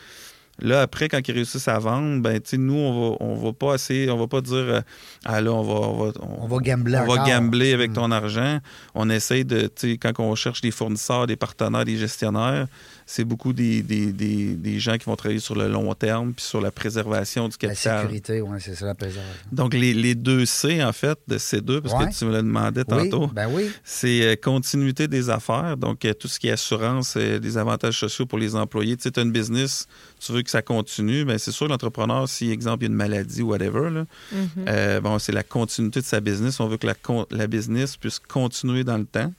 [0.60, 4.08] Là, après, quand ils réussissent à vendre, ben, nous, on va, on va pas assez,
[4.08, 4.80] on va pas dire, euh,
[5.24, 7.26] ah là, on va, on va, On va gambler on va encore.
[7.26, 7.94] gambler avec Mm.
[7.94, 8.60] ton argent.
[8.94, 9.68] On essaye de,
[10.00, 12.68] quand on cherche des fournisseurs, des partenaires, des gestionnaires,
[13.06, 16.44] c'est beaucoup des, des, des, des gens qui vont travailler sur le long terme puis
[16.44, 18.00] sur la préservation du La capital.
[18.02, 19.34] sécurité, oui, c'est ça la préservation.
[19.52, 22.08] Donc, les, les deux C, en fait, de ces deux, parce Ouais.
[22.10, 23.70] que tu me le demandais Oui, tantôt, ben oui.
[23.84, 25.76] c'est euh, continuité des affaires.
[25.76, 28.96] Donc, euh, tout ce qui est assurance, euh, des avantages sociaux pour les employés.
[28.96, 29.86] Tu sais, tu as une business,
[30.18, 31.24] tu veux que ça continue.
[31.24, 34.48] Ben, c'est sûr, l'entrepreneur, si, exemple, il y a une maladie ou whatever, là, Mhm.
[34.68, 36.58] euh, bon, c'est la continuité de sa business.
[36.60, 39.32] On veut que la, con- la business puisse continuer dans le temps.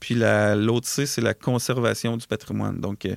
[0.00, 2.78] Puis la- l'autre C, c'est la conservation du patrimoine.
[2.80, 3.14] Donc, euh,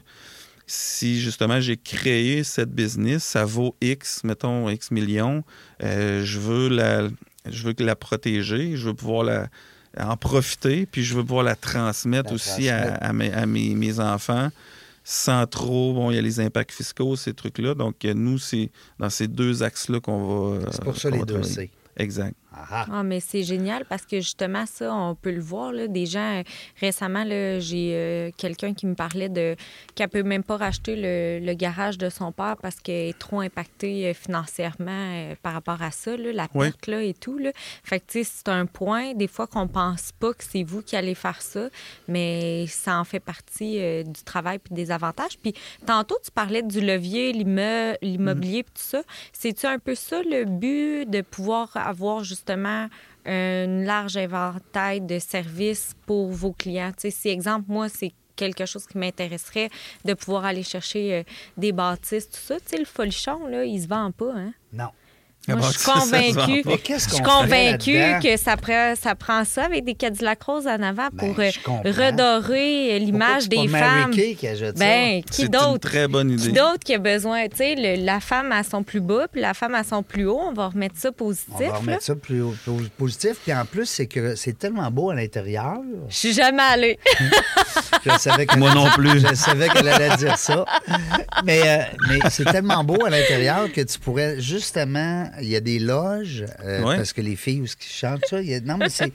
[0.65, 5.43] si justement j'ai créé cette business, ça vaut X, mettons X millions,
[5.83, 7.07] euh, je veux la,
[7.49, 9.47] je veux la protéger, je veux pouvoir la,
[9.99, 13.03] en profiter, puis je veux pouvoir la transmettre La aussi à, transmettre.
[13.05, 14.49] à mes, à mes- mes enfants
[15.09, 17.73] sans trop, bon, il y a les impacts fiscaux, ces trucs-là.
[17.75, 18.69] Donc, euh, nous, c'est
[18.99, 20.69] dans ces deux axes-là qu'on va.
[20.73, 21.43] C'est pour ça les deux.
[21.43, 21.71] C.
[21.95, 22.35] Exact.
[22.53, 25.71] Ah, mais c'est génial parce que justement, ça, on peut le voir.
[25.73, 26.41] Là, des gens,
[26.79, 27.23] récemment,
[27.59, 29.55] j'ai euh, quelqu'un qui me parlait de
[29.95, 33.41] qu'elle peut même pas racheter le, le garage de son père parce qu'elle est trop
[33.41, 36.67] impactée euh, financièrement euh, par rapport à ça, là, la Oui.
[36.71, 37.37] perte là, et tout.
[37.37, 37.51] Là.
[37.83, 40.81] Fait que, tu sais, c'est un point, des fois, qu'on pense pas que c'est vous
[40.81, 41.67] qui allez faire ça,
[42.07, 45.37] mais ça en fait partie euh, du travail puis des avantages.
[45.37, 45.53] Puis
[45.85, 49.01] tantôt, tu parlais du levier, l'immobilier puis tout ça.
[49.33, 52.36] C'est-tu un peu ça le but de pouvoir avoir justement
[53.25, 56.91] un large éventail de services pour vos clients?
[56.97, 59.69] Si, exemple, moi, c'est quelque chose qui m'intéresserait
[60.05, 61.23] de pouvoir aller chercher euh,
[61.57, 62.59] des bâtisses, tout ça.
[62.59, 64.53] Tu sais, le folichon, là, il se vend pas, hein?
[64.71, 64.89] Non.
[65.47, 66.63] Moi, je suis Ah, convaincue.
[66.89, 68.19] Je suis convaincue là-dedans?
[68.21, 71.49] que ça, prend- ça prend ça avec des Cadillac roses en avant Ben, pour euh,
[71.53, 74.11] je redorer l'image des Mary femmes?
[74.11, 75.89] Kay qui ajoute Ben, C'est qui une d'autre?
[75.89, 76.59] très bonne Qui idée.
[76.59, 77.47] d'autre qui a besoin?
[77.47, 80.39] Tu sais, la femme à son plus bas, puis la femme à son plus haut.
[80.49, 81.47] On va remettre ça positif.
[81.55, 81.77] On va là.
[81.77, 83.37] remettre ça plus, plus positif.
[83.43, 85.77] Puis en plus, c'est que c'est tellement beau à l'intérieur.
[86.09, 86.99] Je suis jamais allée.
[88.05, 89.19] Je savais Moi non plus.
[89.19, 90.65] Je savais qu'elle allait dire ça.
[91.43, 91.77] Mais, euh,
[92.09, 95.25] mais c'est tellement beau à l'intérieur que tu pourrais justement.
[95.41, 96.97] Il y a des loges, euh, Ouais.
[96.97, 98.41] parce que les filles où ce qui chantent ça.
[98.41, 99.11] il y a- non, mais c'est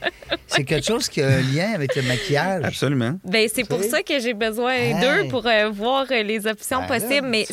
[0.46, 2.64] c'est quelque chose qui a un lien avec le maquillage.
[2.64, 3.18] Absolument.
[3.24, 4.94] Ben, c'est pour ça que j'ai besoin Hey.
[5.00, 7.00] d'eux pour euh, voir euh, les options Ben là.
[7.00, 7.26] possibles.
[7.28, 7.46] Mais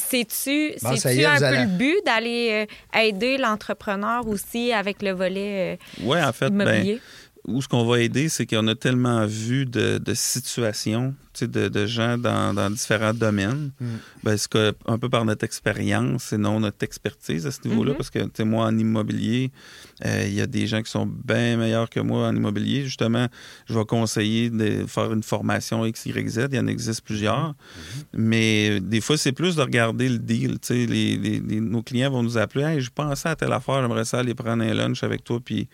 [0.84, 0.92] Bon,
[1.22, 6.04] est, un peu allez- le but d'aller euh, aider l'entrepreneur aussi avec le volet euh,
[6.04, 7.02] Oui, en fait, ben, immobilier?
[7.50, 11.48] Où ce qu'on va aider, c'est qu'on a tellement vu de, de situations, tu sais,
[11.48, 13.72] de, de gens dans, dans différents domaines.
[13.82, 13.86] Mm.
[14.24, 17.92] Ben, c'est que, un peu par notre expérience et non notre expertise à ce niveau-là,
[17.92, 17.98] Mhm.
[17.98, 19.52] parce que moi, en immobilier,
[20.06, 22.84] euh, il y a des gens qui sont bien meilleurs que moi en immobilier.
[22.86, 23.28] Justement,
[23.68, 26.48] je vais conseiller de faire une formation X, Y, Z.
[26.52, 27.54] Il y en existe plusieurs.
[28.14, 30.60] Mais euh, des fois, c'est plus de regarder le deal.
[30.60, 33.52] Tu sais, les, les- les- nos clients vont nous appeler Hey, je pensais à telle
[33.54, 35.68] affaire, j'aimerais ça aller prendre un lunch avec toi, puis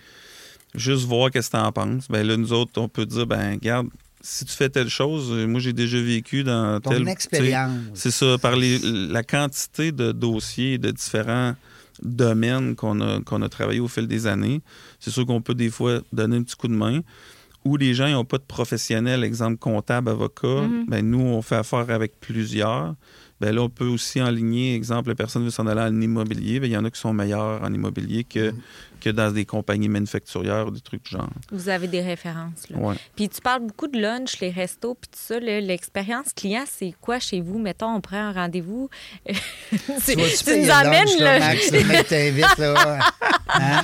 [0.77, 2.07] juste voir qu'est-ce que tu en penses.
[2.09, 3.87] Ben là, nous autres, on peut dire ben regarde,
[4.21, 6.99] si tu fais telle chose, euh, moi j'ai déjà vécu dans Ton tel.
[6.99, 7.71] tu sais, expérience.
[7.93, 11.53] C'est ça, par les- la quantité de dossiers de différents
[12.01, 14.61] domaines qu'on a, qu'on a travaillé au fil des années.
[14.99, 17.01] C'est sûr qu'on peut des fois donner un petit coup de main.
[17.63, 20.85] Ou les gens n'ont pas de professionnels, exemple comptable, avocat, Mhm.
[20.87, 22.93] ben nous, on fait affaire avec plusieurs.
[23.41, 26.67] Ben là, on peut aussi enligner, exemple, la personne veut s'en aller en immobilier, ben
[26.67, 28.57] il y en a qui sont meilleurs en immobilier que, Mhm.
[29.01, 31.29] que dans des compagnies manufacturières ou des trucs du genre.
[31.51, 32.69] Vous avez des références.
[32.69, 32.77] Là.
[32.77, 32.95] Ouais.
[33.15, 35.37] Puis tu parles beaucoup de lunch, les restos, puis tout ça.
[35.39, 35.59] là.
[35.59, 37.59] L'expérience client, c'est quoi chez vous?
[37.59, 38.89] Mettons, on prend un rendez-vous.
[40.05, 41.39] Tu nous amènes lunch, là.
[41.39, 42.99] là, Max, le mec t'invite, là.
[43.49, 43.83] Hein?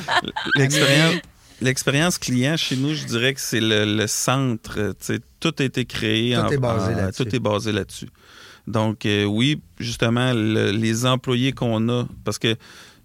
[0.55, 1.15] L'expérience,
[1.61, 4.79] l'expérience client chez nous, je dirais que c'est le, le centre.
[4.79, 6.35] euh, tu sais, Tout a été créé.
[6.35, 7.23] Tout en- est basé là-dessus.
[7.25, 8.09] Tout est basé là-dessus.
[8.71, 12.55] Donc, euh, oui, justement, le- les employés qu'on a, parce que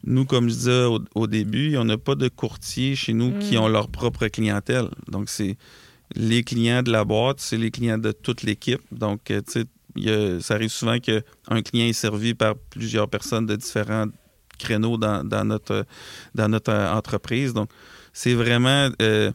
[0.04, 3.54] nous, comme je disais au, au début, on n'a pas de courtiers chez nous qui
[3.56, 3.60] Mm.
[3.62, 4.88] ont leur propre clientèle.
[5.08, 5.56] Donc, c'est
[6.14, 8.82] les clients de la boîte, c'est les clients de toute l'équipe.
[8.92, 9.64] Donc, euh, tu sais,
[10.12, 14.06] a- ça arrive souvent qu'un client est servi par plusieurs personnes de différents
[14.58, 15.84] créneaux dans, dans notre,
[16.34, 17.52] dans notre euh, entreprise.
[17.52, 17.68] Donc,
[18.12, 18.88] c'est vraiment.
[19.02, 19.32] euh,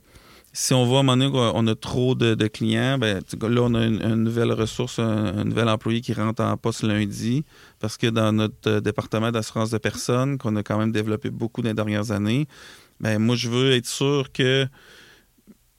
[0.53, 3.61] si on voit à un moment donné qu'on a trop de, de clients, ben, là,
[3.61, 7.45] on a une, une nouvelle ressource, un, un nouvel employé qui rentre en poste lundi,
[7.79, 11.61] parce que dans notre euh, département d'assurance de personnes, qu'on a quand même développé beaucoup
[11.61, 12.47] dans les dernières années,
[12.99, 14.67] ben, moi, je veux être sûr que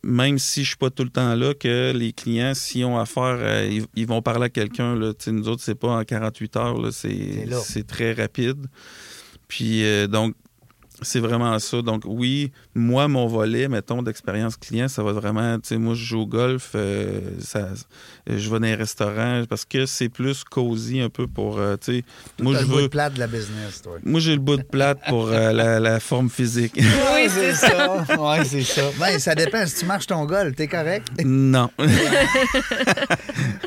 [0.04, 3.38] même si je suis pas tout le temps là, que les clients, s'ils ont affaire,
[3.38, 4.96] euh, ils, ils vont parler à quelqu'un.
[4.96, 8.66] Nous autres, c'est pas en 48 heures, c'est très rapide.
[9.48, 10.34] Puis euh, donc,
[11.02, 11.82] c'est vraiment ça.
[11.82, 16.04] Donc oui, moi, mon volet, mettons, d'expérience client, ça va vraiment, tu sais, moi, je
[16.04, 17.68] joue au golf, euh, ça,
[18.26, 21.98] je vais dans les restaurants parce que c'est plus cosy un peu pour, euh, tu
[21.98, 22.04] sais,
[22.40, 22.88] moi, je le bout de veux...
[22.88, 23.92] plate de la business, toi.
[24.04, 26.74] Moi, j'ai le bout de plate pour euh, la, la forme physique.
[26.76, 26.82] Oui,
[27.28, 28.04] c'est ça.
[28.18, 28.82] Oui, c'est ça.
[28.98, 29.66] Ben, ça dépend.
[29.66, 31.08] Si tu marches ton golf, t'es correct?
[31.24, 31.70] non.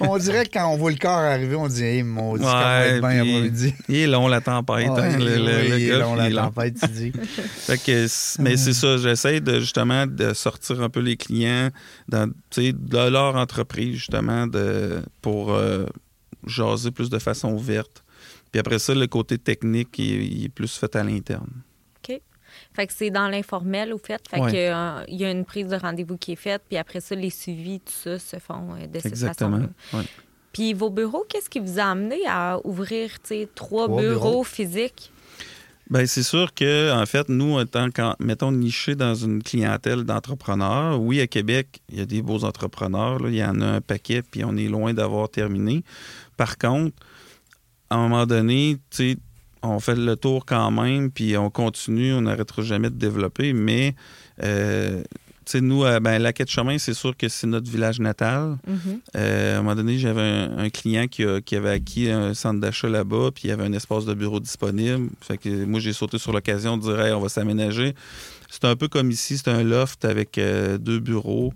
[0.02, 2.52] On dirait que quand on voit le corps arriver, on dit, hey, mon Dieu, Ouais,
[2.52, 3.74] va être bien puis après-midi.
[3.90, 4.90] Il est long, la tempête.
[4.90, 7.12] Ouais, hein, le, le- oui, le il est long, il la tempête, tu dis.
[7.68, 11.70] Fait que, mais c'est ça, j'essaie de justement de sortir un peu les clients
[12.08, 15.86] dans, de leur entreprise, justement, de, pour euh,
[16.48, 18.04] jaser plus de façon ouverte.
[18.52, 21.52] Puis après ça, le côté technique, il, il est plus fait à l'interne.
[22.74, 24.22] Fait que c'est dans l'informel, au fait.
[24.30, 24.52] Fait Ouais.
[24.52, 27.14] que, euh, il y a une prise de rendez-vous qui est faite, puis après ça,
[27.16, 29.58] les suivis, tout ça, se font euh, de cette Exactement.
[29.60, 30.00] façon-là.
[30.00, 30.06] Ouais.
[30.54, 34.44] Puis vos bureaux, qu'est-ce qui vous a amené à ouvrir, trois, Trois bureaux, bureaux.
[34.46, 35.12] physiques?
[35.90, 41.00] Ben c'est sûr que en fait nous étant quand, mettons nichés dans une clientèle d'entrepreneurs,
[41.00, 43.82] oui à Québec il y a des beaux entrepreneurs, là, il y en a un
[43.82, 45.84] paquet puis on est loin d'avoir terminé.
[46.38, 46.96] Par contre,
[47.92, 49.18] à un moment donné, tu sais,
[49.62, 53.96] on fait le tour quand même puis on continue, on n'arrêtera jamais de développer, mais
[54.42, 55.04] euh,
[55.52, 58.58] sais, nous, euh, ben, la quête chemin, c'est sûr que c'est notre village natal.
[58.68, 59.00] Mhm.
[59.16, 62.34] Euh, à un moment donné, j'avais un, un client qui, a- qui avait acquis un
[62.34, 65.10] centre d'achat là-bas, puis il y avait un espace de bureau disponible.
[65.22, 67.94] Fait que moi, j'ai sauté sur l'occasion de dire, Hey, on va s'aménager.
[68.50, 71.54] C'est un peu comme ici, c'est un loft avec euh, deux bureaux.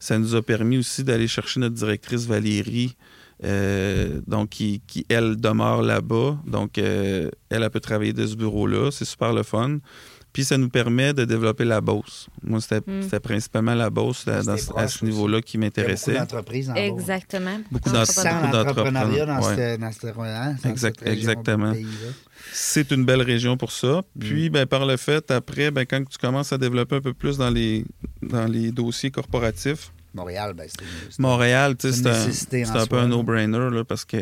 [0.00, 2.96] Ça nous a permis aussi d'aller chercher notre directrice Valérie,
[3.44, 6.36] euh, donc qui, qui, elle, demeure là-bas.
[6.46, 8.90] Donc, euh, elle, elle peut travailler de ce bureau-là.
[8.90, 9.78] C'est super le fun.
[10.32, 12.28] Puis ça nous permet de développer la Beauce.
[12.42, 13.02] Moi, c'était Mm.
[13.02, 16.14] c'était principalement la Beauce là, C'était dans- à ce niveau-là qui a beaucoup m'intéressait.
[16.14, 16.74] d'entreprises en.
[16.74, 17.60] Exactement.
[17.70, 20.96] Beaucoup Non, d'entre- c'est Sans pas beaucoup l'entrepreneuriat dans, cette, dans, cette, hein, dans Exact-
[20.98, 21.72] cette région exactement.
[22.52, 24.02] C'est une belle région pour ça.
[24.18, 27.36] Puis, ben, par le fait, après, ben, quand tu commences à développer un peu plus
[27.38, 27.84] dans les,
[28.22, 32.02] dans les dossiers corporatifs, Montréal, ben, c'est Montréal, tu sais,
[32.32, 34.18] C'est un, peu un no-brainer parce que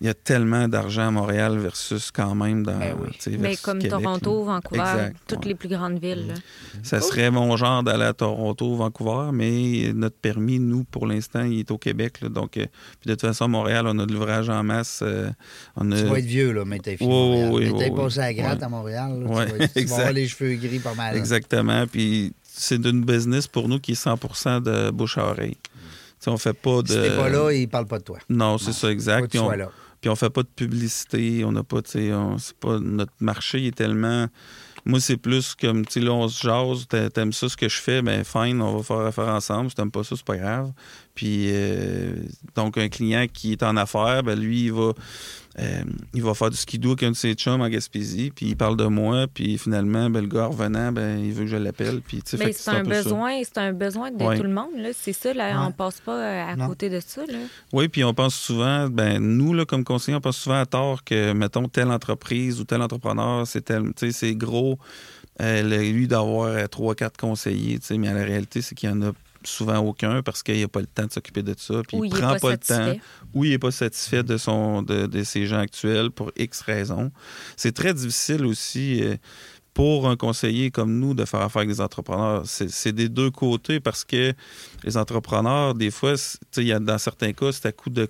[0.00, 2.78] il y a tellement d'argent à Montréal versus quand même dans.
[2.78, 3.08] Ben oui.
[3.30, 4.52] Mais versus comme Québec, Toronto, là.
[4.52, 5.44] Vancouver, Exact, toutes ouais.
[5.48, 6.26] les plus grandes villes.
[6.28, 6.34] là.
[6.82, 11.60] Ça serait mon genre d'aller à Toronto, Vancouver, mais notre permis, nous, pour l'instant, il
[11.60, 12.20] est au Québec.
[12.20, 12.28] là.
[12.28, 12.66] donc, euh,
[13.00, 15.00] puis de toute façon, à Montréal, on a de l'ouvrage en masse.
[15.02, 15.30] euh,
[15.76, 15.96] on a...
[15.96, 17.08] Tu vas être vieux, là, mais t'es fini.
[17.08, 17.50] Montréal.
[17.52, 17.96] oui, mais oui, t'es oui.
[17.96, 18.64] passé à la gratte Ouais.
[18.64, 19.20] à Montréal.
[19.22, 21.16] là, Ouais, tu, vas, tu avoir les cheveux gris pas mal.
[21.16, 21.86] Exactement.
[21.86, 25.56] Puis c'est d'une business pour nous qui est 100% de bouche à oreille.
[26.18, 26.88] Tu sais, on fait pas de.
[26.88, 28.18] Si t'es pas là, ils parlent pas de toi.
[28.28, 29.28] Non, c'est ça, exact.
[29.30, 29.50] Puis on,
[30.00, 31.44] puis on fait pas de publicité.
[31.44, 32.10] On n'a pas, tu sais,
[32.60, 34.26] pas notre marché est tellement.
[34.88, 37.68] Moi, c'est plus comme, tu sais, là, on se jase, t'a- t'aimes ça ce que
[37.68, 39.68] je fais, ben fine, on va faire affaire ensemble.
[39.68, 40.70] Si t'aimes pas ça, c'est pas grave.
[41.14, 42.12] Puis, euh,
[42.54, 44.92] donc, un client qui est en affaires, ben lui, il va,
[45.58, 45.82] euh,
[46.12, 48.76] il va faire du skidoo avec un de ses chums en Gaspésie, puis il parle
[48.76, 52.02] de moi, puis finalement, ben, le gars revenant, ben, il veut que je l'appelle.
[52.06, 54.36] Puis, tu sais, Mais c'est un, besoin, c'est un besoin de Ouais.
[54.36, 54.70] tout le monde.
[54.76, 54.90] là.
[54.94, 55.66] C'est ça, là, Ouais.
[55.68, 56.68] on passe pas euh, à Non.
[56.68, 57.22] côté de ça.
[57.26, 57.38] Là.
[57.72, 61.04] Oui, puis on pense souvent, ben nous, là, comme conseiller, on pense souvent à tort
[61.04, 64.78] que, mettons, telle entreprise ou tel entrepreneur, c'est tel, tu sais, c'est gros,
[65.40, 69.00] euh, lui d'avoir trois, quatre conseillers, tu sais, mais la réalité, c'est qu'il y en
[69.02, 69.12] a
[69.46, 72.14] souvent aucun parce qu'il n'a pas le temps de s'occuper de ça, puis Ou il
[72.14, 73.00] est prend pas pas, le temps,
[73.34, 77.10] ou il n'est pas satisfait de, son, de, de ses gens actuels pour X raisons.
[77.56, 79.16] C'est très difficile aussi euh,
[79.74, 82.42] pour un conseiller comme nous de faire affaire avec des entrepreneurs.
[82.46, 84.32] C'est c'est des deux côtés parce que
[84.84, 86.14] les entrepreneurs, des fois,
[86.56, 88.08] il y a, dans certains cas, c'est à coup de...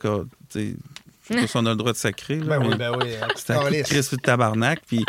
[1.28, 2.36] Je sais pas si on a le droit de sacrer.
[2.36, 3.06] là, mais- ben oui.
[3.36, 3.56] c'est un
[4.16, 4.80] de tabarnak.
[4.86, 5.04] Puis,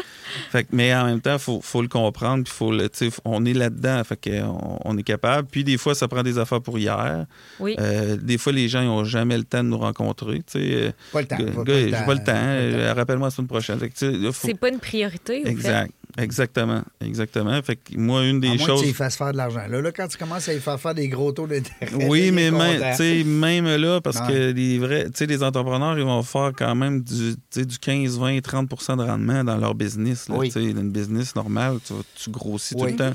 [0.51, 2.43] fait, que- mais en même temps, il faut, faut le comprendre.
[2.43, 2.89] Puis faut le,
[3.26, 4.03] on est là-dedans.
[4.03, 5.47] Fait que on, on est capable.
[5.47, 7.26] Puis des fois, ça prend des affaires pour hier.
[7.59, 7.76] Oui.
[7.80, 10.38] Euh, des fois, les gens n'ont jamais le temps de nous rencontrer.
[10.39, 10.93] tu sais.
[11.11, 11.38] Pas le temps.
[11.38, 12.05] gars, pas- pas gars, le j'ai temps.
[12.05, 12.24] pas le temps.
[12.26, 12.78] Pas le temps.
[12.80, 13.80] Euh, Rappelle-moi la semaine prochaine.
[13.80, 15.47] Faut- C'est pas une priorité.
[15.47, 15.91] Exact.
[16.18, 16.82] Exactement.
[16.99, 17.61] Exactement.
[17.61, 18.82] Fait que moi, une À des moins choses.
[18.82, 19.63] que tu fasses faire de l'argent.
[19.70, 22.05] Là, là, quand tu commences à y faire faire des gros taux d'intérêt.
[22.07, 26.24] Oui, mais même, même là, parce que les vrais, tu sais, les entrepreneurs, ils vont
[26.24, 30.28] faire quand même du, du 15, 20, 30% de rendement dans leur business.
[30.30, 30.47] Là, Oui.
[30.47, 33.13] tu sais, une business normale, tu, tu grossis tout le temps.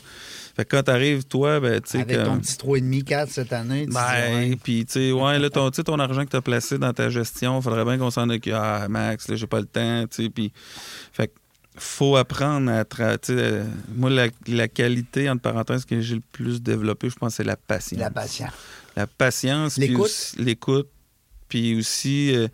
[0.55, 3.86] Fait que quand t'arrives, toi, ben, tu sais, Avec ton petit 3,5, 4 cette année,
[3.86, 6.42] tu ben, puis tu sais, ouais, là, ton, tu sais, ton argent que tu as
[6.42, 8.53] placé dans ta gestion, faudrait bien qu'on s'en occupe.
[8.55, 10.53] Ah, Max, là, j'ai pas le temps, tu sais, puis...
[11.14, 11.32] Fait que
[11.77, 12.83] faut apprendre à...
[12.85, 13.64] tra- tu sais, euh,
[13.95, 17.57] moi, la, la qualité, entre parenthèses, que j'ai le plus développé, je pense, c'est la
[17.57, 17.99] patience.
[18.01, 18.51] la patience.
[18.97, 20.35] La patience, L'écoute.
[20.39, 20.89] l'écoute,
[21.49, 22.49] puis aussi, euh,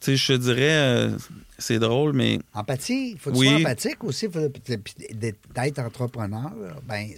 [0.00, 0.76] tu sais, je te dirais,
[1.10, 1.16] euh,
[1.58, 3.46] c'est drôle, mais Empathie, il faut que Oui.
[3.48, 4.28] tu sois empathique aussi.
[4.28, 6.52] d'être entrepreneur,
[6.86, 7.08] ben,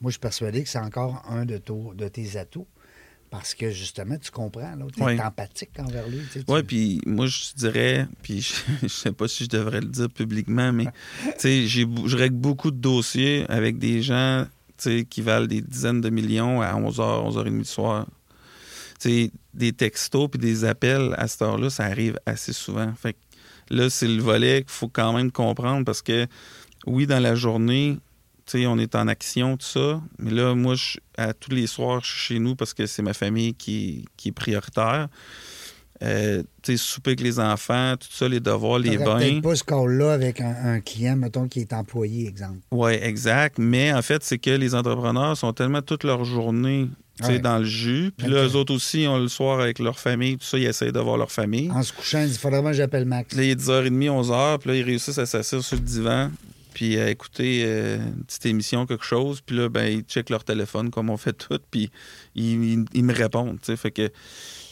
[0.00, 2.66] moi, je suis persuadé que c'est encore un de tes atouts.
[3.36, 5.20] Parce que justement, tu comprends, tu es Oui.
[5.20, 6.18] empathique envers lui.
[6.26, 9.48] tu sais, tu- Ouais, puis moi, je dirais, puis je, je sais pas si je
[9.48, 13.78] devrais le dire publiquement, mais tu sais, j'ai bou- je règle beaucoup de dossiers avec
[13.78, 14.46] des gens,
[14.78, 18.06] tu sais, qui valent des dizaines de millions à 11h, 11h30 du soir.
[19.00, 22.92] Tu sais, des textos puis des appels à cette heure-là, ça arrive assez souvent.
[22.94, 23.18] Fait que
[23.74, 26.28] là, c'est le volet qu'il faut quand même comprendre parce que,
[26.86, 27.98] oui, dans la journée,
[28.46, 30.00] sais, on est en action, tout ça.
[30.18, 33.02] Mais là, moi, je- à tous les soirs, je suis chez nous parce que c'est
[33.02, 35.08] ma famille qui, qui est prioritaire.
[36.02, 39.40] Euh, tu sais, souper avec les enfants, tout ça, les devoirs, les bains.
[39.40, 42.58] pas ce call-là avec un, un client, mettons, qui est employé, exemple.
[42.72, 43.56] Oui, exact.
[43.58, 46.88] Mais en fait, c'est que les entrepreneurs sont tellement toute leur journée
[47.22, 47.38] Ouais.
[47.38, 48.10] dans le jus.
[48.18, 50.90] Puis là, eux autres aussi, ont le soir avec leur famille, tout ça, ils essayent
[50.90, 51.70] de voir leur famille.
[51.70, 53.36] En se couchant, il dit, faudrait vraiment que j'appelle Max.
[53.36, 56.32] Là, il est 10h30, 11h, puis là, ils réussissent à s'asseoir sur le divan.
[56.74, 59.40] Puis à écouter euh, une petite émission, quelque chose.
[59.40, 61.90] Puis là, ben, ils checkent leur téléphone comme on fait tout, puis
[62.34, 63.58] ils, ils- ils me répondent.
[63.60, 63.76] tu sais.
[63.76, 64.10] Fait que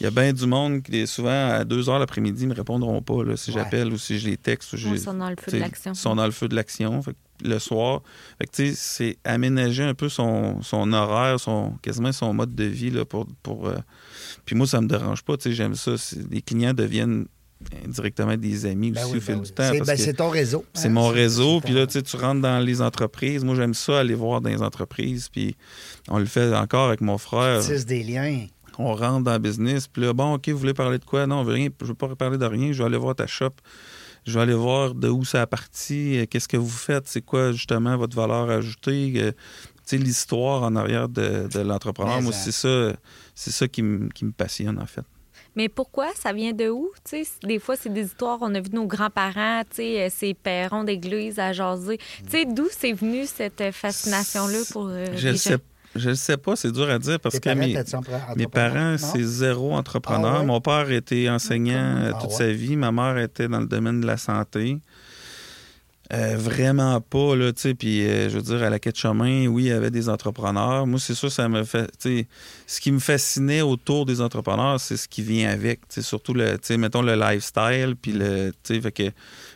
[0.01, 3.01] il y a bien du monde qui, souvent, à 2 heures l'après-midi, ils me répondront
[3.03, 3.59] pas là, si Ouais.
[3.63, 4.73] j'appelle ou si je les texte.
[4.73, 5.93] Ou Ils sont dans le feu de l'action.
[5.93, 7.01] Ils sont dans le feu de l'action.
[7.45, 8.03] Le soir,
[8.39, 12.55] fait que, tu sais, c'est aménager un peu son, son horaire, son, quasiment son mode
[12.55, 12.91] de vie.
[12.91, 13.77] Là, pour, pour, euh,
[14.45, 15.37] Puis moi, ça me dérange pas.
[15.37, 15.95] tu sais, J'aime ça.
[16.31, 17.27] Les clients deviennent
[17.85, 19.55] indirectement des amis Ben aussi oui, au fil ben du oui.
[19.55, 19.63] temps.
[19.71, 20.65] C'est parce ben, que c'est ton réseau.
[20.75, 21.55] c'est hein, mon c'est- réseau.
[21.61, 23.45] c'est Puis là, tu sais, tu rentres dans les entreprises.
[23.45, 25.29] Moi, j'aime ça, aller voir dans les entreprises.
[25.29, 25.57] Puis
[26.09, 27.61] on le fait encore avec mon frère.
[27.61, 28.47] tisse des liens.
[28.79, 29.87] On rentre dans le business.
[29.87, 31.27] Puis là, bon, OK, vous voulez parler de quoi?
[31.27, 31.69] Non, on veut rien.
[31.81, 32.73] Je veux pas parler de rien.
[32.73, 33.51] Je vais aller voir ta shop.
[34.25, 36.17] Je vais aller voir de où ça a parti.
[36.19, 37.07] euh, Qu'est-ce que vous faites?
[37.09, 39.13] C'est quoi, justement, votre valeur ajoutée?
[39.17, 39.33] euh,
[39.85, 42.23] Tu sais, l'histoire en arrière de, de l'entrepreneur.
[42.23, 42.93] Moi, c'est ça,
[43.35, 45.03] c'est ça qui me passionne, en fait.
[45.57, 46.09] Mais pourquoi?
[46.15, 46.91] Ça vient de où?
[47.09, 48.39] Tu sais, des fois, c'est des histoires.
[48.41, 51.99] On a vu nos grands-parents, tu sais, euh, ces perrons d'église à jaser.
[51.99, 55.51] Tu sais, d'où c'est venu cette euh, fascination-là pour euh, Je les le gens?
[55.51, 55.59] sais,
[55.95, 59.23] je le sais pas, c'est dur à dire parce Tes que parents, mes, parents, c'est
[59.23, 60.37] zéro entrepreneur.
[60.37, 60.47] Ah ouais?
[60.47, 62.37] Mon père était enseignant euh, Ah toute ouais?
[62.37, 62.77] sa vie.
[62.77, 64.79] Ma mère était dans le domaine de la santé.
[66.13, 67.75] Euh, vraiment pas, là, tu sais.
[67.75, 70.87] Puis, euh, je veux dire, à la quête chemin, oui, il y avait des entrepreneurs.
[70.87, 71.87] Moi, c'est sûr, ça me fait.
[71.99, 72.27] Tu sais,
[72.67, 75.81] ce qui me fascinait autour des entrepreneurs, c'est ce qui vient avec.
[75.89, 77.95] Tu sais, surtout, le, tu sais, mettons, le lifestyle.
[78.01, 78.53] Puis, le.
[78.63, 79.03] Tu sais, fait que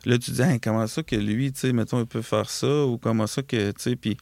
[0.06, 2.84] là, tu dis, Hein, comment ça que lui, tu sais, mettons, il peut faire ça
[2.86, 3.72] ou comment ça que.
[3.72, 4.16] Tu sais, puis.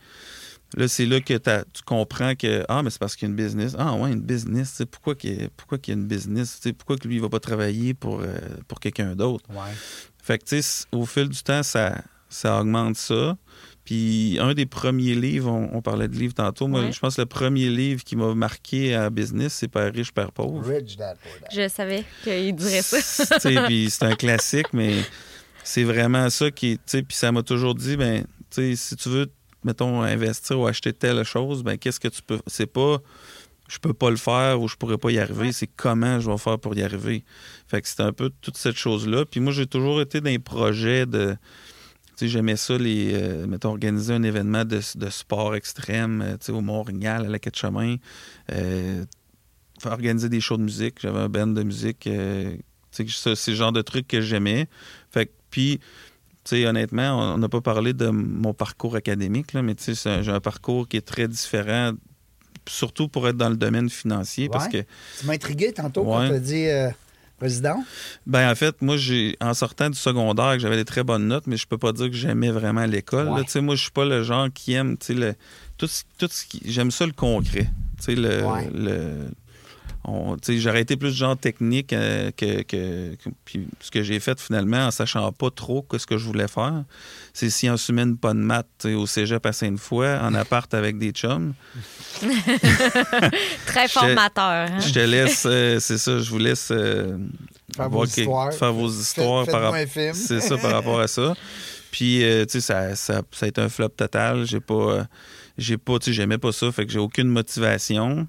[0.76, 3.30] Là, c'est là que t'as- tu comprends que Ah, mais c'est parce qu'il y a
[3.30, 3.76] une business.
[3.78, 4.70] Ah, ouais, une business.
[4.72, 6.60] tu sais, Pourquoi qu'il y, a- pourquoi qu'il y a une business?
[6.76, 8.26] Pourquoi que lui, il va pas travailler pour, euh,
[8.66, 9.44] pour quelqu'un d'autre?
[9.50, 9.70] Ouais.
[10.20, 12.02] Fait que, tu sais, c- au fil du temps, ça,
[12.34, 13.36] ça augmente ça.
[13.84, 16.68] Puis, un des premiers livres, on, on parlait de livres tantôt.
[16.68, 16.92] Moi, Ouais.
[16.92, 20.32] je pense que le premier livre qui m'a marqué à business, c'est Père riche, Père
[20.32, 20.64] pauvre.
[20.64, 21.68] Je Rich Dad Poor Dad.
[21.68, 22.96] savais qu'il dirait ça.
[23.40, 24.94] Tu sais, puis c'est un classique, mais
[25.64, 26.76] c'est vraiment ça qui.
[26.78, 29.30] Tu sais, puis ça m'a toujours dit, ben, tu sais, si tu veux,
[29.64, 32.40] mettons, investir ou acheter telle chose, ben, qu'est-ce que tu peux.
[32.46, 32.98] C'est pas.
[33.68, 36.36] Je peux pas le faire ou je pourrais pas y arriver, c'est comment je vais
[36.38, 37.24] faire pour y arriver.
[37.66, 39.24] Fait que c'était un peu toute cette chose-là.
[39.24, 41.36] Puis moi, j'ai toujours été dans les projets de.
[42.20, 46.52] J'aimais ça, les, euh, mettons, organiser un événement de, de sport extrême, euh, tu sais,
[46.52, 47.96] au Mont-Rignal, à la Quête Chemin.
[48.52, 49.04] Euh,
[49.84, 51.00] organiser des shows de musique.
[51.00, 52.06] J'avais un band de musique.
[52.06, 52.56] euh,
[52.92, 54.68] tu sais, ça, c'est le genre de trucs que j'aimais.
[55.10, 55.78] Fait que, puis,
[56.44, 60.40] tu sais, honnêtement, on n'a pas parlé de mon parcours académique, là, mais j'ai un
[60.40, 61.92] parcours qui est très différent,
[62.68, 64.78] surtout pour être dans le domaine financier, parce que
[65.18, 66.66] Tu m'as intrigué tantôt quand tu as dit
[67.38, 67.82] président.
[68.26, 71.56] Ben en fait, moi j'ai en sortant du secondaire, j'avais des très bonnes notes, mais
[71.56, 73.28] je peux pas dire que j'aimais vraiment l'école.
[73.28, 73.42] Ouais.
[73.48, 75.34] sais, moi je suis pas le genre qui aime, tu sais, le-
[75.76, 77.68] tout, ce- tout ce qui j'aime ça le concret.
[78.06, 78.70] Le, Ouais.
[78.74, 79.30] le-
[80.48, 84.86] j'aurais été plus genre technique euh, que, que- que- puis ce que j'ai fait finalement
[84.86, 86.84] en sachant pas trop que ce que je voulais faire,
[87.32, 90.98] c'est sciences humaines pas de maths tu sais, au cégep à Sainte-Foy en appart avec
[90.98, 91.54] des chums.
[93.66, 94.44] Très formateur.
[94.44, 94.78] hein?
[94.80, 97.16] Je te laisse, euh, c'est ça, je vous laisse euh,
[97.74, 98.52] Faire voir vos que- histoires.
[98.52, 99.82] faire vos histoires Faites- par faites-moi rapport.
[99.82, 100.14] un film.
[100.14, 101.34] C'est ça par rapport à ça.
[101.90, 104.46] Puis, euh, tu sais, ça, ça, ça a été un flop total.
[104.46, 105.06] J'ai pas,
[105.56, 106.70] j'ai pas, tu sais, j'aimais pas ça.
[106.72, 108.26] Fait que j'ai aucune motivation.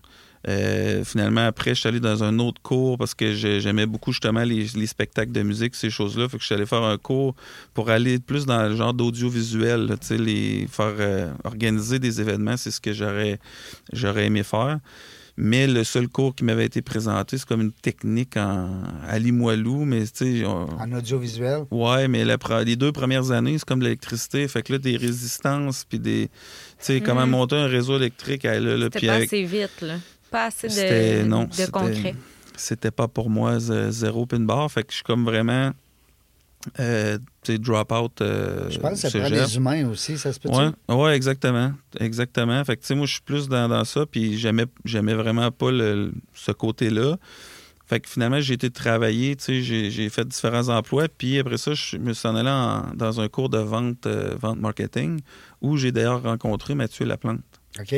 [0.48, 4.12] Euh, finalement, après, je suis allé dans un autre cours parce que j'ai- j'aimais beaucoup
[4.12, 6.30] justement les, les spectacles de musique, ces choses-là.
[6.30, 7.36] Fait que je suis allé faire un cours
[7.74, 12.58] pour aller plus dans le genre d'audiovisuel, tu sais, les faire euh, organiser des événements,
[12.58, 13.40] c'est ce que j'aurais
[13.92, 14.80] j'aurais aimé faire.
[15.38, 18.70] Mais le seul cours qui m'avait été présenté, c'est comme une technique en,
[19.06, 21.66] à Limoilou, mais tu sais, on- En audiovisuel?
[21.72, 24.48] Ouais, mais la les deux premières années, c'est comme l'électricité.
[24.48, 26.30] Fait que là, des résistances, puis des.
[26.30, 27.32] Tu sais, comment Mhm.
[27.32, 28.46] monter un réseau électrique.
[28.46, 29.96] à- là, là, C'était puis avec- vite, là.
[30.32, 32.16] Pas assez de, Non, de c'était- concret.
[32.58, 34.72] C'était pas pour moi zéro pin bar.
[34.72, 35.72] Fait que je suis comme vraiment.
[36.80, 38.22] Euh, tu sais, drop-out.
[38.22, 41.74] euh, Je pense que ça prend des humains aussi, ça se peut Ouais, ouais, exactement.
[42.00, 42.64] Exactement.
[42.66, 45.52] Fait que, tu sais, moi, je suis plus dans, dans ça, puis j'aimais, j'aimais vraiment
[45.52, 47.18] pas le- ce côté-là.
[47.86, 51.58] Fait que finalement, j'ai été travailler, tu sais, j'ai, j'ai fait différents emplois, puis après
[51.58, 55.20] ça, je me suis en allé en- dans un cours de vente, euh, vente marketing,
[55.62, 57.42] où j'ai d'ailleurs rencontré Mathieu Laplante.
[57.80, 57.96] OK.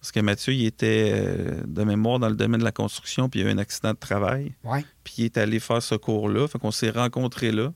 [0.00, 3.40] Parce que Mathieu, il était euh, de mémoire dans le domaine de la construction, puis
[3.40, 4.84] il y a eu un accident de travail, Ouais.
[5.04, 6.48] puis il est allé faire ce cours-là.
[6.48, 7.72] Fait qu'on s'est rencontrés là.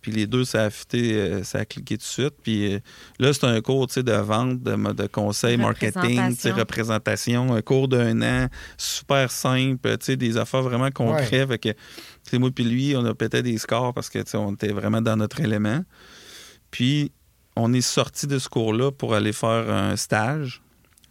[0.00, 2.34] Puis les deux, ça a fité, euh, ça a cliqué tout de suite.
[2.42, 2.78] Puis euh,
[3.18, 6.18] là, c'est un cours tu sais, de vente, de, de conseil, marketing,
[6.54, 7.54] Représentation.
[7.54, 11.48] un cours d'un an, super simple, tu sais, des affaires vraiment concrètes.
[11.48, 14.54] Fait que, moi puis lui, on a pété des scores parce que tu sais, on
[14.54, 15.84] était vraiment dans notre élément.
[16.70, 17.12] Puis
[17.56, 20.62] on est sorti de ce cours-là pour aller faire un stage.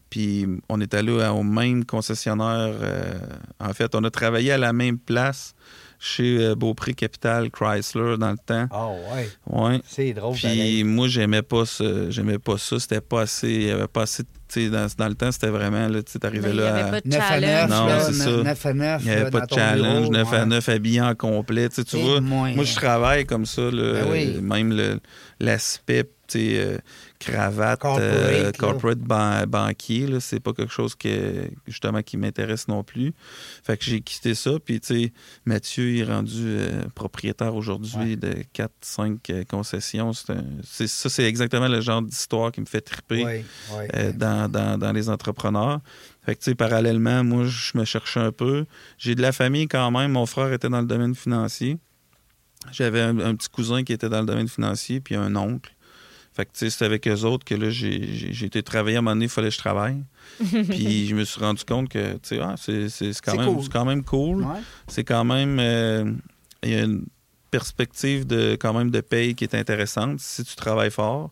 [0.10, 2.74] Puis on est allé au même concessionnaire.
[2.82, 3.14] euh,
[3.60, 5.54] en fait, on a travaillé à la même place
[6.02, 8.68] chez euh, Beaupré Capital Chrysler dans le temps.
[8.72, 9.30] Ah ouais.
[9.48, 9.82] Ouais.
[9.86, 10.34] C'est drôle.
[10.36, 12.10] Puis moi, j'aimais pas ça.
[12.10, 12.80] J'aimais pas ça.
[12.80, 13.50] C'était pas assez.
[13.52, 14.24] Il y avait pas assez.
[14.56, 15.88] Dans, dans le temps, c'était vraiment.
[15.90, 16.70] Là, tu sais, Ben, t'arrivais il n'y là.
[16.74, 17.70] avait à- pas de 9 à 9, challenge.
[17.70, 18.30] Non, là, c'est ça.
[18.44, 19.02] 9 à 9.
[19.02, 20.46] Il n'y avait là, pas de challenge, bureau, 9 à ouais.
[20.48, 21.70] 9 habillés en complet.
[21.70, 23.62] Tu, sais, tu Et vois, moins, moi, je travaille comme ça.
[23.70, 24.40] là, Ben oui.
[24.42, 25.00] Même le-
[25.40, 26.78] l'aspect tu sais, euh,
[27.20, 28.52] cravate, Corporate, euh, là.
[28.54, 33.14] corporate ban- banquier, c'est pas quelque chose que, justement qui m'intéresse non plus.
[33.64, 34.52] Fait que j'ai quitté ça.
[34.64, 35.14] Puis, tu sais,
[35.46, 38.16] Mathieu est rendu euh, propriétaire aujourd'hui Ouais.
[38.16, 40.14] de 4-5 concessions.
[40.14, 43.46] C'est un- c'est- ça, c'est exactement le genre d'histoire qui me fait triper Ouais,
[43.78, 43.88] ouais.
[43.96, 45.82] euh, dans, dans- dans les entrepreneurs.
[46.26, 48.66] Fait que, tu sais, parallèlement, moi, je me cherchais un peu.
[48.98, 50.14] J'ai de la famille quand même.
[50.14, 51.78] Mon frère était dans le domaine financier.
[52.72, 55.74] J'avais un, un petit cousin qui était dans le domaine financier, puis un oncle.
[56.40, 58.96] Fait que, tu sais, c'est avec eux autres que là, j'ai j'ai- j'ai été travailler.
[58.96, 59.98] À un moment donné, il fallait que je travaille.
[60.70, 63.38] puis je me suis rendu compte que, tu sais, ah, c'est c'est- c'est quand, C'est
[63.40, 63.64] même- cool.
[63.64, 64.44] c'est quand même cool.
[64.44, 64.62] Ouais.
[64.88, 65.60] C'est quand même...
[65.60, 66.14] euh,
[66.64, 67.06] Il y a une
[67.52, 71.32] perspective de quand même de paye qui est intéressante si tu travailles fort.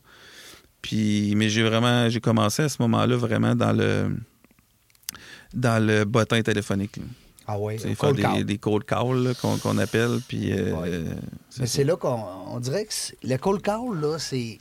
[0.82, 4.12] Puis, mais j'ai vraiment, j'ai commencé à ce moment-là vraiment dans le
[5.54, 6.98] dans le bottin téléphonique.
[6.98, 7.04] là.
[7.50, 8.44] Ah au faire cold des, call.
[8.44, 10.20] des cold calls là, qu'on qu'on appelle.
[10.28, 10.90] Puis, euh, Ouais.
[10.92, 11.04] euh,
[11.60, 11.74] Mais ça.
[11.74, 14.60] c'est là qu'on on dirait que c'est- le cold call, là, c'est.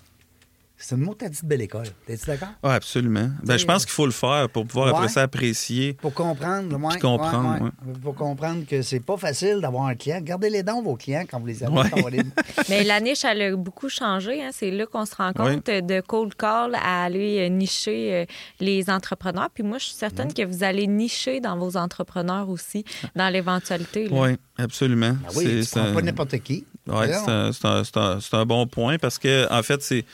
[0.79, 1.87] C'est une maudite belle école.
[2.07, 2.49] T'es-tu d'accord?
[2.63, 3.31] Ouais, absolument.
[3.43, 5.09] Ben, je pense qu'il faut le faire pour pouvoir après Ouais.
[5.09, 5.95] ça apprécier.
[5.95, 7.95] Pour comprendre, ouais, comprendre, ouais, ouais.
[8.03, 10.21] Pour comprendre que c'est pas facile d'avoir un client.
[10.21, 11.73] Gardez les dents vos clients quand vous les avez.
[11.75, 11.89] Ouais.
[11.91, 12.21] quand vous les-
[12.69, 14.45] Mais la niche, elle a beaucoup changé.
[14.45, 14.51] hein.
[14.53, 18.25] C'est là qu'on se rend compte euh, de cold call à aller euh, nicher euh,
[18.61, 19.49] les entrepreneurs.
[19.55, 24.09] Puis moi, je suis certaine que vous allez nicher dans vos entrepreneurs aussi, dans l'éventualité.
[24.11, 25.17] Oui, absolument.
[25.27, 26.67] Ah oui, C'est- pas un- n'importe qui.
[26.87, 27.23] Ouais, Voyons.
[27.25, 30.05] c'est un, c'est un- c'est un- c'est un bon point parce que, en fait, c'est.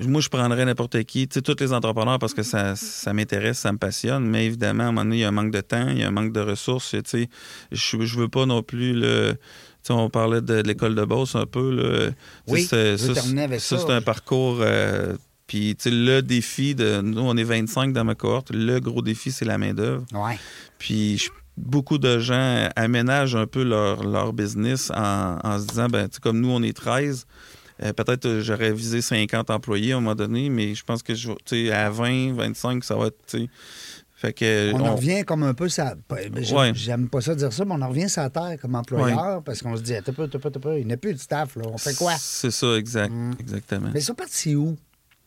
[0.00, 3.58] Moi, je prendrais n'importe qui, tu sais, tous les entrepreneurs parce que ça, ça m'intéresse,
[3.58, 5.60] ça me passionne, mais évidemment, à un moment donné, il y a un manque de
[5.60, 7.28] temps, il y a un manque de ressources, tu sais.
[7.72, 9.32] Je, je veux pas non plus le.
[9.82, 12.10] Tu sais, on parlait de, l'école de Beauce un peu, là.
[12.46, 12.96] Oui, c'est-
[13.58, 14.58] ça, c'est un parcours.
[14.60, 17.00] euh, puis, le défi de.
[17.00, 18.50] Nous, on est 25 dans ma cohorte.
[18.52, 20.04] Le gros défi, c'est la main-d'œuvre.
[20.12, 20.38] Ouais.
[20.78, 25.88] Puis je- beaucoup de gens aménagent un peu leur, leur business en, en se disant,
[25.88, 27.26] ben, tu sais, comme nous, on est 13,
[27.82, 31.14] euh, peut-être euh, j'aurais visé 50 employés à un moment donné, mais je pense que
[31.14, 31.30] je,
[31.72, 33.36] à 20, 25, ça va être.
[34.16, 35.94] Fait que, On, on- en revient comme un peu ça.
[36.74, 37.08] J'aime Ouais.
[37.08, 39.76] pas ça dire ça, mais on en revient sur la terre comme employeur parce qu'on
[39.76, 41.62] se dit, t'as pas, t'as pas, t'as pas, il n'y a plus de staff, là.
[41.72, 42.14] On fait quoi?
[42.18, 43.12] C'est ça, exact.
[43.12, 43.34] Mm.
[43.38, 43.90] Exactement.
[43.94, 44.76] Mais ils sont partis où?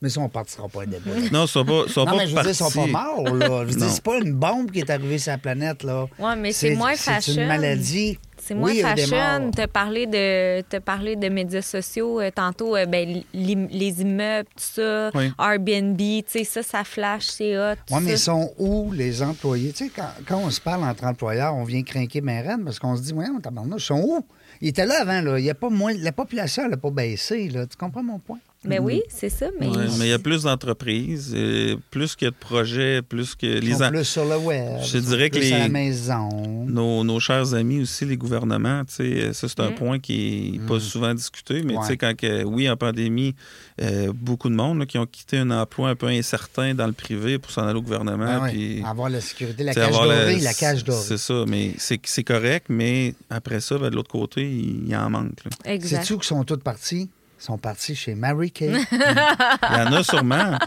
[0.03, 1.11] Mais ça, on partira pas un débat.
[1.11, 1.29] là.
[1.31, 2.87] Non, ils sont pas, ils sont Non, pas mais je veux dire, ils sont pas
[2.87, 3.47] morts, là.
[3.61, 3.89] Je veux dire, Non.
[3.93, 6.05] c'est pas une bombe qui est arrivée sur la planète, là.
[6.17, 7.33] Ouais, mais c'est moins C'est fashion.
[7.41, 8.17] une maladie.
[8.43, 9.51] C'est moins Oui, fashion.
[9.51, 14.49] Te parler de, te parler de médias sociaux euh, tantôt, euh, ben, l'i- les immeubles,
[14.57, 15.31] tout ça, Oui.
[15.37, 17.75] Airbnb, tu sais, ça, ça flash, c'est hot.
[17.91, 19.71] Oui, mais ils sont où les employés?
[19.71, 22.79] Tu sais, quand, quand on se parle entre employeurs, on vient craquer mes reines parce
[22.79, 23.39] qu'on se dit, ouais, on
[23.77, 24.25] ils sont où?
[24.61, 25.37] Ils étaient là avant, là.
[25.37, 27.67] Il y a pas moins, la population n'a pas baissé, là.
[27.67, 28.39] Tu comprends mon point?
[28.63, 29.47] Mais oui, c'est ça.
[29.59, 33.01] Mais, Ouais, mais il y a plus d'entreprises, euh, plus qu'il y a de projets,
[33.01, 34.77] plus que les sont en- plus sur le web.
[34.83, 36.29] Je dirais que plus à les- la maison.
[36.67, 39.75] nos, nos chers amis aussi, les gouvernements, tu sais, ça, c'est un Mm.
[39.75, 41.81] point qui n'est pas souvent discuté, mais Ouais.
[41.81, 43.33] tu sais, quand, que, oui, en pandémie,
[43.81, 46.93] euh, beaucoup de monde là, qui ont quitté un emploi un peu incertain dans le
[46.93, 48.41] privé pour s'en aller au gouvernement.
[48.43, 51.01] Ah puis, Avoir la sécurité, la cage dorée, la- la cage dorée.
[51.03, 54.95] C'est ça, mais c'est c'est correct, mais après ça, ben, de l'autre côté, il y
[54.95, 55.31] en manque.
[55.45, 55.73] là.
[55.73, 56.01] exact.
[56.03, 57.09] Sais-tu qu'ils sont tous partis?
[57.41, 58.67] Sont partis chez Mary Kay.
[58.91, 60.59] Il y en a sûrement.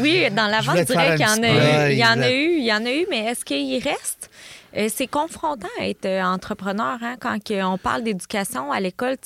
[0.00, 1.86] Oui, dans l'avant, voulais je dirais qu'il y en a eu.
[1.86, 1.92] peu.
[1.92, 4.28] Il y en a eu, il y en a eu, mais est-ce qu'il reste?
[4.76, 9.16] Euh, c'est confrontant à être euh, entrepreneur hein, quand on parle d'éducation à l'école.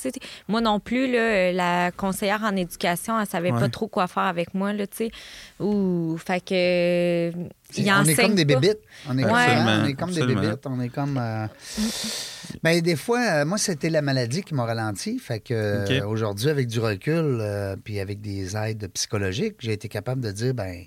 [0.47, 3.59] Moi non plus, là, euh, la conseillère en éducation, elle savait Ouais.
[3.59, 4.71] pas trop quoi faire avec moi.
[4.73, 5.09] Là, fait
[5.59, 6.53] que.
[6.53, 7.31] euh,
[7.75, 8.77] il on est comme des bébites.
[9.09, 9.23] On est,
[9.95, 10.65] comme on est des bébites.
[10.65, 11.17] On est comme.
[11.17, 11.47] euh,
[12.61, 15.17] Ben, des fois, euh, moi, c'était la maladie qui m'a ralenti.
[15.19, 19.87] Fait que euh, aujourd'hui, avec du recul, euh, puis avec des aides psychologiques, j'ai été
[19.89, 20.83] capable de dire, ben,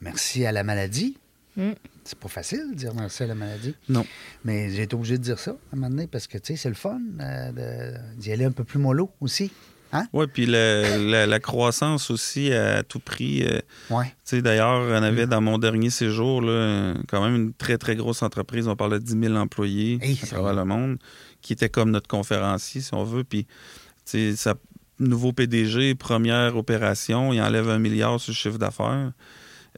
[0.00, 1.16] merci à la maladie.
[1.56, 1.70] Mm.
[2.04, 3.74] C'est pas facile de dire merci à la maladie.
[3.88, 4.04] Non.
[4.44, 6.56] Mais j'ai été obligé de dire ça à un moment donné parce que, tu sais,
[6.56, 9.52] c'est le fun euh, d'y aller un peu plus mollo aussi.
[9.94, 10.06] Hein?
[10.14, 13.44] Oui, puis la, la- la croissance aussi à tout prix.
[13.44, 14.12] euh, Ouais.
[14.40, 15.04] D'ailleurs, on Mm.
[15.04, 18.66] avait dans mon dernier séjour, là, quand même une très, très grosse entreprise.
[18.68, 20.96] On parlait de 10 000 employés Hey, à ça travers le monde,
[21.42, 23.22] qui était comme notre conférencier, si on veut.
[23.22, 24.54] Puis, tu sais, sa
[24.98, 29.12] nouveau PDG, première opération, il enlève un milliard sur le chiffre d'affaires,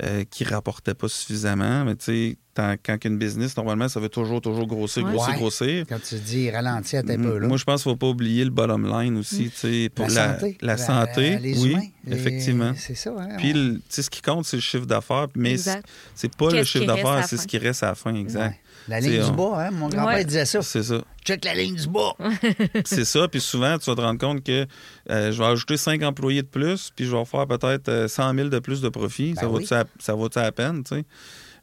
[0.03, 1.85] euh, qui rapportait pas suffisamment.
[1.85, 2.39] Mais, tu sais,
[2.85, 5.13] quand une business, normalement, ça veut toujours, toujours grossir, Ouais.
[5.13, 5.39] grossir, Ouais.
[5.39, 5.85] grossir.
[5.89, 7.47] Quand tu dis ralentis à tes peu, là.
[7.47, 10.07] Moi, je pense qu'il ne faut pas oublier le bottom line aussi, tu sais, pour
[10.09, 10.59] la, la, santé.
[10.63, 11.81] la santé, les oui, humains.
[12.07, 12.73] Les- effectivement.
[12.77, 13.37] C'est ça, hein?
[13.39, 16.65] Puis, le- tu sais, ce qui compte, c'est le chiffre d'affaires, mais c'est pas le
[16.65, 18.51] chiffre d'affaires, c'est ce qui reste à la fin, exact.
[18.51, 18.61] Ouais.
[18.89, 19.71] La ligne du bas, hein?
[19.71, 20.25] Mon grand-père Ouais.
[20.25, 20.61] disait ça.
[20.63, 21.01] C'est ça.
[21.25, 22.13] Check la ligne du bas.
[22.85, 23.27] c'est ça.
[23.29, 24.67] Puis souvent, tu vas te rendre compte que
[25.11, 28.35] euh, je vais ajouter 5 employés de plus, puis je vais faire peut-être euh, 100
[28.35, 29.33] 000 de plus de profit.
[29.35, 29.63] Ben ça oui.
[29.63, 31.05] va-tu à, ça vaut-tu à peine, tu sais?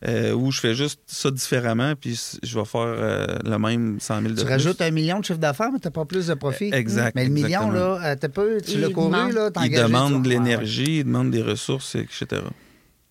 [0.07, 4.21] Euh, ou je fais juste ça différemment, puis je vais faire euh, le même 100
[4.21, 4.51] 000 de Tu plus.
[4.51, 6.71] rajoutes un million de chiffre d'affaires, mais tu n'as pas plus de profit.
[6.73, 7.13] Exact.
[7.13, 7.71] Mais le million, exactement.
[7.73, 11.43] là, euh, t'as peu, tu l'as couru, là, Il demande de l'énergie, il demande des
[11.43, 12.41] ressources, etc.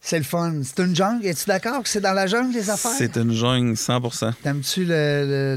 [0.02, 0.62] C'est le fun.
[0.64, 1.26] C'est une jungle.
[1.26, 2.92] Es-tu d'accord que c'est dans la jungle, les affaires?
[2.96, 4.00] C'est une jungle 100
[4.42, 4.86] T'aimes-tu le,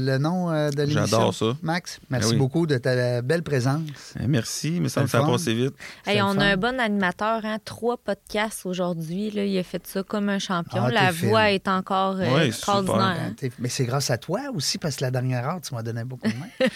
[0.04, 1.06] le nom euh, de l'émission?
[1.06, 1.56] J'adore ça.
[1.62, 2.38] Max, merci Ben oui.
[2.38, 3.80] beaucoup de ta belle présence.
[4.22, 5.24] Eh, Merci, mais ça me fun.
[5.24, 5.74] passé vite.
[6.06, 7.56] Hey, on a un bon animateur, hein?
[7.64, 9.28] trois podcasts aujourd'hui.
[9.34, 10.82] Il a fait ça comme un champion.
[10.84, 13.16] Ah, La voix est encore euh, Ouais, extraordinaire.
[13.18, 13.34] hein.
[13.38, 16.04] T'es- Mais c'est grâce à toi aussi, parce que la dernière heure, tu m'as donné
[16.04, 16.68] beaucoup de main.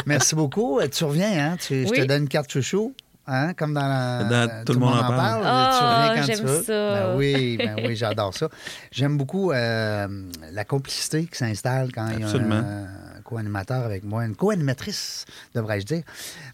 [0.06, 0.80] merci beaucoup.
[0.80, 1.56] Euh, Tu reviens, hein?
[1.60, 2.94] Tu- Je te donne une carte chouchou.
[3.26, 4.24] Hein, comme dans la.
[4.24, 5.40] Dans Tout le monde en parle.
[5.42, 6.62] tu Ah, reviens quand j'aime tu veux.
[6.62, 6.72] ça.
[6.94, 8.48] Ben oui, ben oui, j'adore ça.
[8.92, 10.06] J'aime beaucoup euh,
[10.52, 15.24] la complicité qui s'installe quand il y a un, un co-animateur avec moi, une co-animatrice,
[15.54, 16.02] devrais-je dire.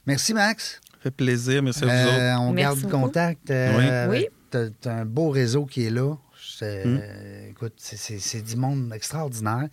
[0.07, 0.81] Merci, Max.
[0.93, 2.41] Ça fait plaisir, merci à vous Euh, autres.
[2.43, 3.03] on Merci garde beaucoup.
[3.07, 3.51] contact.
[3.51, 3.89] euh, Oui.
[3.89, 6.15] avec- T'as t'as un beau réseau qui est là.
[6.63, 9.69] Euh, écoute, c'est du monde extraordinaire.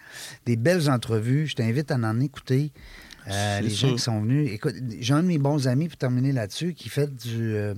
[0.45, 1.47] Des belles entrevues.
[1.47, 2.71] Je t'invite à en écouter.
[3.29, 3.89] Euh, les sûr.
[3.89, 4.51] gens qui sont venus.
[4.51, 7.55] Écoute, j'ai un de mes bons amis, pour terminer là-dessus, qui fait du.
[7.55, 7.73] euh,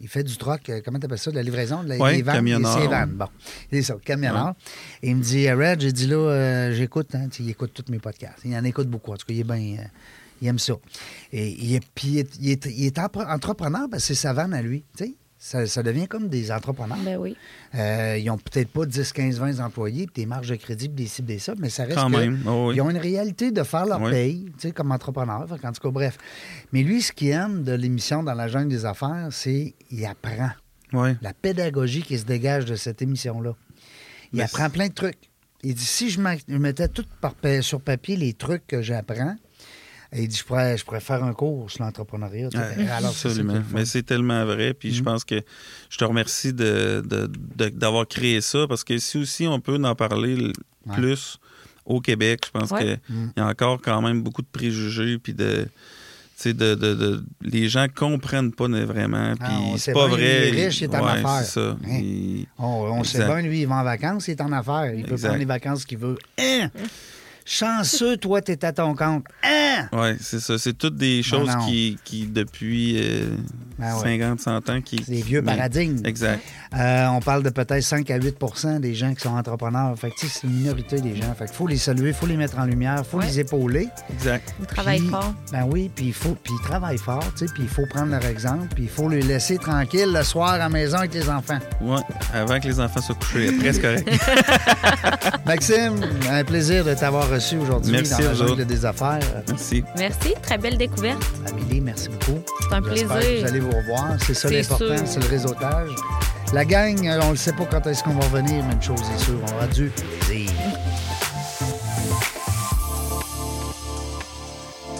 [0.00, 2.22] il fait du troc, euh, comment t'appelles ça, de la livraison, de la, Ouais, des
[2.22, 2.92] vannes, camionneur, des- ses ouais.
[2.92, 3.12] vannes.
[3.14, 3.26] Bon,
[3.72, 4.54] c'est ça, camionneur.
[5.02, 7.72] Et il me dit, euh, Red, j'ai dit là, euh, j'écoute, hein, tu il écoute
[7.72, 8.38] tous mes podcasts.
[8.44, 9.84] Il en écoute beaucoup, en tout cas, il est bien, euh,
[10.42, 10.74] il aime ça.
[11.32, 14.20] Et il est, puis il est, il est- il est empre- entrepreneur, parce que c'est
[14.20, 15.14] sa vanne à lui, tu sais.
[15.46, 16.96] Ça, ça devient comme des entrepreneurs.
[17.04, 17.36] Ben oui.
[17.74, 21.04] Euh, ils ont peut-être pas 10, 15, 20 employés, puis des marges de crédit, puis
[21.04, 22.76] des cibles, des ça, mais ça reste Quand que même, oh oui.
[22.76, 24.10] Ils ont une réalité de faire leur Oui.
[24.10, 25.46] paye, tu sais, comme entrepreneur.
[25.60, 26.16] Qu'en tout cas, bref.
[26.72, 30.48] Mais lui, ce qu'il aime de l'émission dans la jungle des affaires, c'est qu'il apprend.
[30.94, 31.14] Ouais.
[31.20, 33.52] La pédagogie qui se dégage de cette émission-là.
[34.32, 35.30] Il Mais apprend plein de trucs.
[35.62, 39.36] Il dit, si je mettais tout par pa- sur papier les trucs que j'apprends,
[40.22, 42.48] il dit, je pourrais, je pourrais faire un cours sur l'entrepreneuriat.
[42.54, 43.62] Ouais, ça absolument.
[43.72, 44.74] Mais c'est tellement vrai.
[44.74, 45.04] Puis je Mhm.
[45.04, 45.40] pense que
[45.90, 49.82] je te remercie de- de- de- d'avoir créé ça parce que si aussi on peut
[49.82, 50.36] en parler
[50.86, 50.94] Ouais.
[50.94, 51.38] plus
[51.84, 52.98] au Québec, je pense Ouais.
[53.08, 53.32] qu'il Mhm.
[53.36, 55.18] y a encore quand même beaucoup de préjugés.
[55.18, 55.66] Puis de.
[56.36, 59.34] tu sais, De, de- de- les gens comprennent pas ne- vraiment.
[59.36, 60.48] Puis Ah, c'est pas vrai.
[60.52, 61.42] il est riche, il est en Ouais, affaires.
[61.44, 61.76] C'est ça.
[61.84, 61.98] Hein?
[62.00, 62.64] Il- On,
[62.98, 64.92] on sait bien, lui, il va en vacances, il est en affaires.
[64.94, 66.18] Il peut prendre les vacances qu'il veut.
[66.38, 66.70] Hein?
[67.44, 69.24] Chanceux, toi, t'es à ton compte.
[69.42, 69.88] Hein?
[69.92, 70.58] Ouais, c'est ça.
[70.58, 73.36] C'est toutes des choses qui, qui depuis euh,
[73.78, 74.18] Ben ouais.
[74.18, 75.02] 50, 100 ans, qui.
[75.04, 76.00] C'est des vieux paradigmes.
[76.06, 76.40] Exact.
[76.74, 79.94] Euh, on parle de peut-être 5 à 8% des gens qui sont entrepreneurs.
[79.98, 81.34] Fait que, tu sais, c'est une minorité des gens.
[81.34, 83.26] Fait faut les saluer, il faut les mettre en lumière, il faut Ouais.
[83.26, 83.88] les épauler.
[84.12, 84.54] Exact.
[84.60, 85.34] Il travaille Puis- fort.
[85.52, 88.10] Ben oui, puis il faut, puis ils travaillent fort, tu sais, puis il faut prendre
[88.10, 91.28] leur exemple, puis il faut les laisser tranquilles le soir à la maison avec les
[91.28, 91.58] enfants.
[91.80, 92.00] Ouais.
[92.32, 93.52] Avant que les enfants soient couchés.
[93.52, 94.08] Presque correct.
[95.46, 99.18] Maxime, un plaisir de t'avoir reçu aujourd'hui Merci dans la jungle des affaires.
[99.48, 99.84] Merci.
[99.96, 100.34] Merci.
[100.42, 101.22] Très belle découverte.
[101.48, 102.40] Amélie, merci beaucoup.
[102.68, 103.36] C'est un J'espère plaisir.
[103.36, 104.04] que vous allez vous revoir.
[104.26, 105.06] C'est ça C'est l'important, sûr.
[105.06, 105.90] c'est le réseautage.
[106.52, 109.00] La gang, euh, on ne sait pas quand est-ce qu'on va revenir, mais une chose
[109.14, 110.50] est sûre, on aura du plaisir.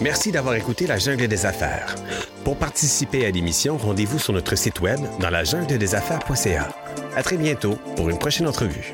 [0.00, 1.94] Merci d'avoir écouté La Jungle des Affaires.
[2.42, 6.68] Pour participer à l'émission, rendez-vous sur notre site web dans la jungle des affaires.ca.
[7.16, 8.92] À très bientôt pour une prochaine entrevue.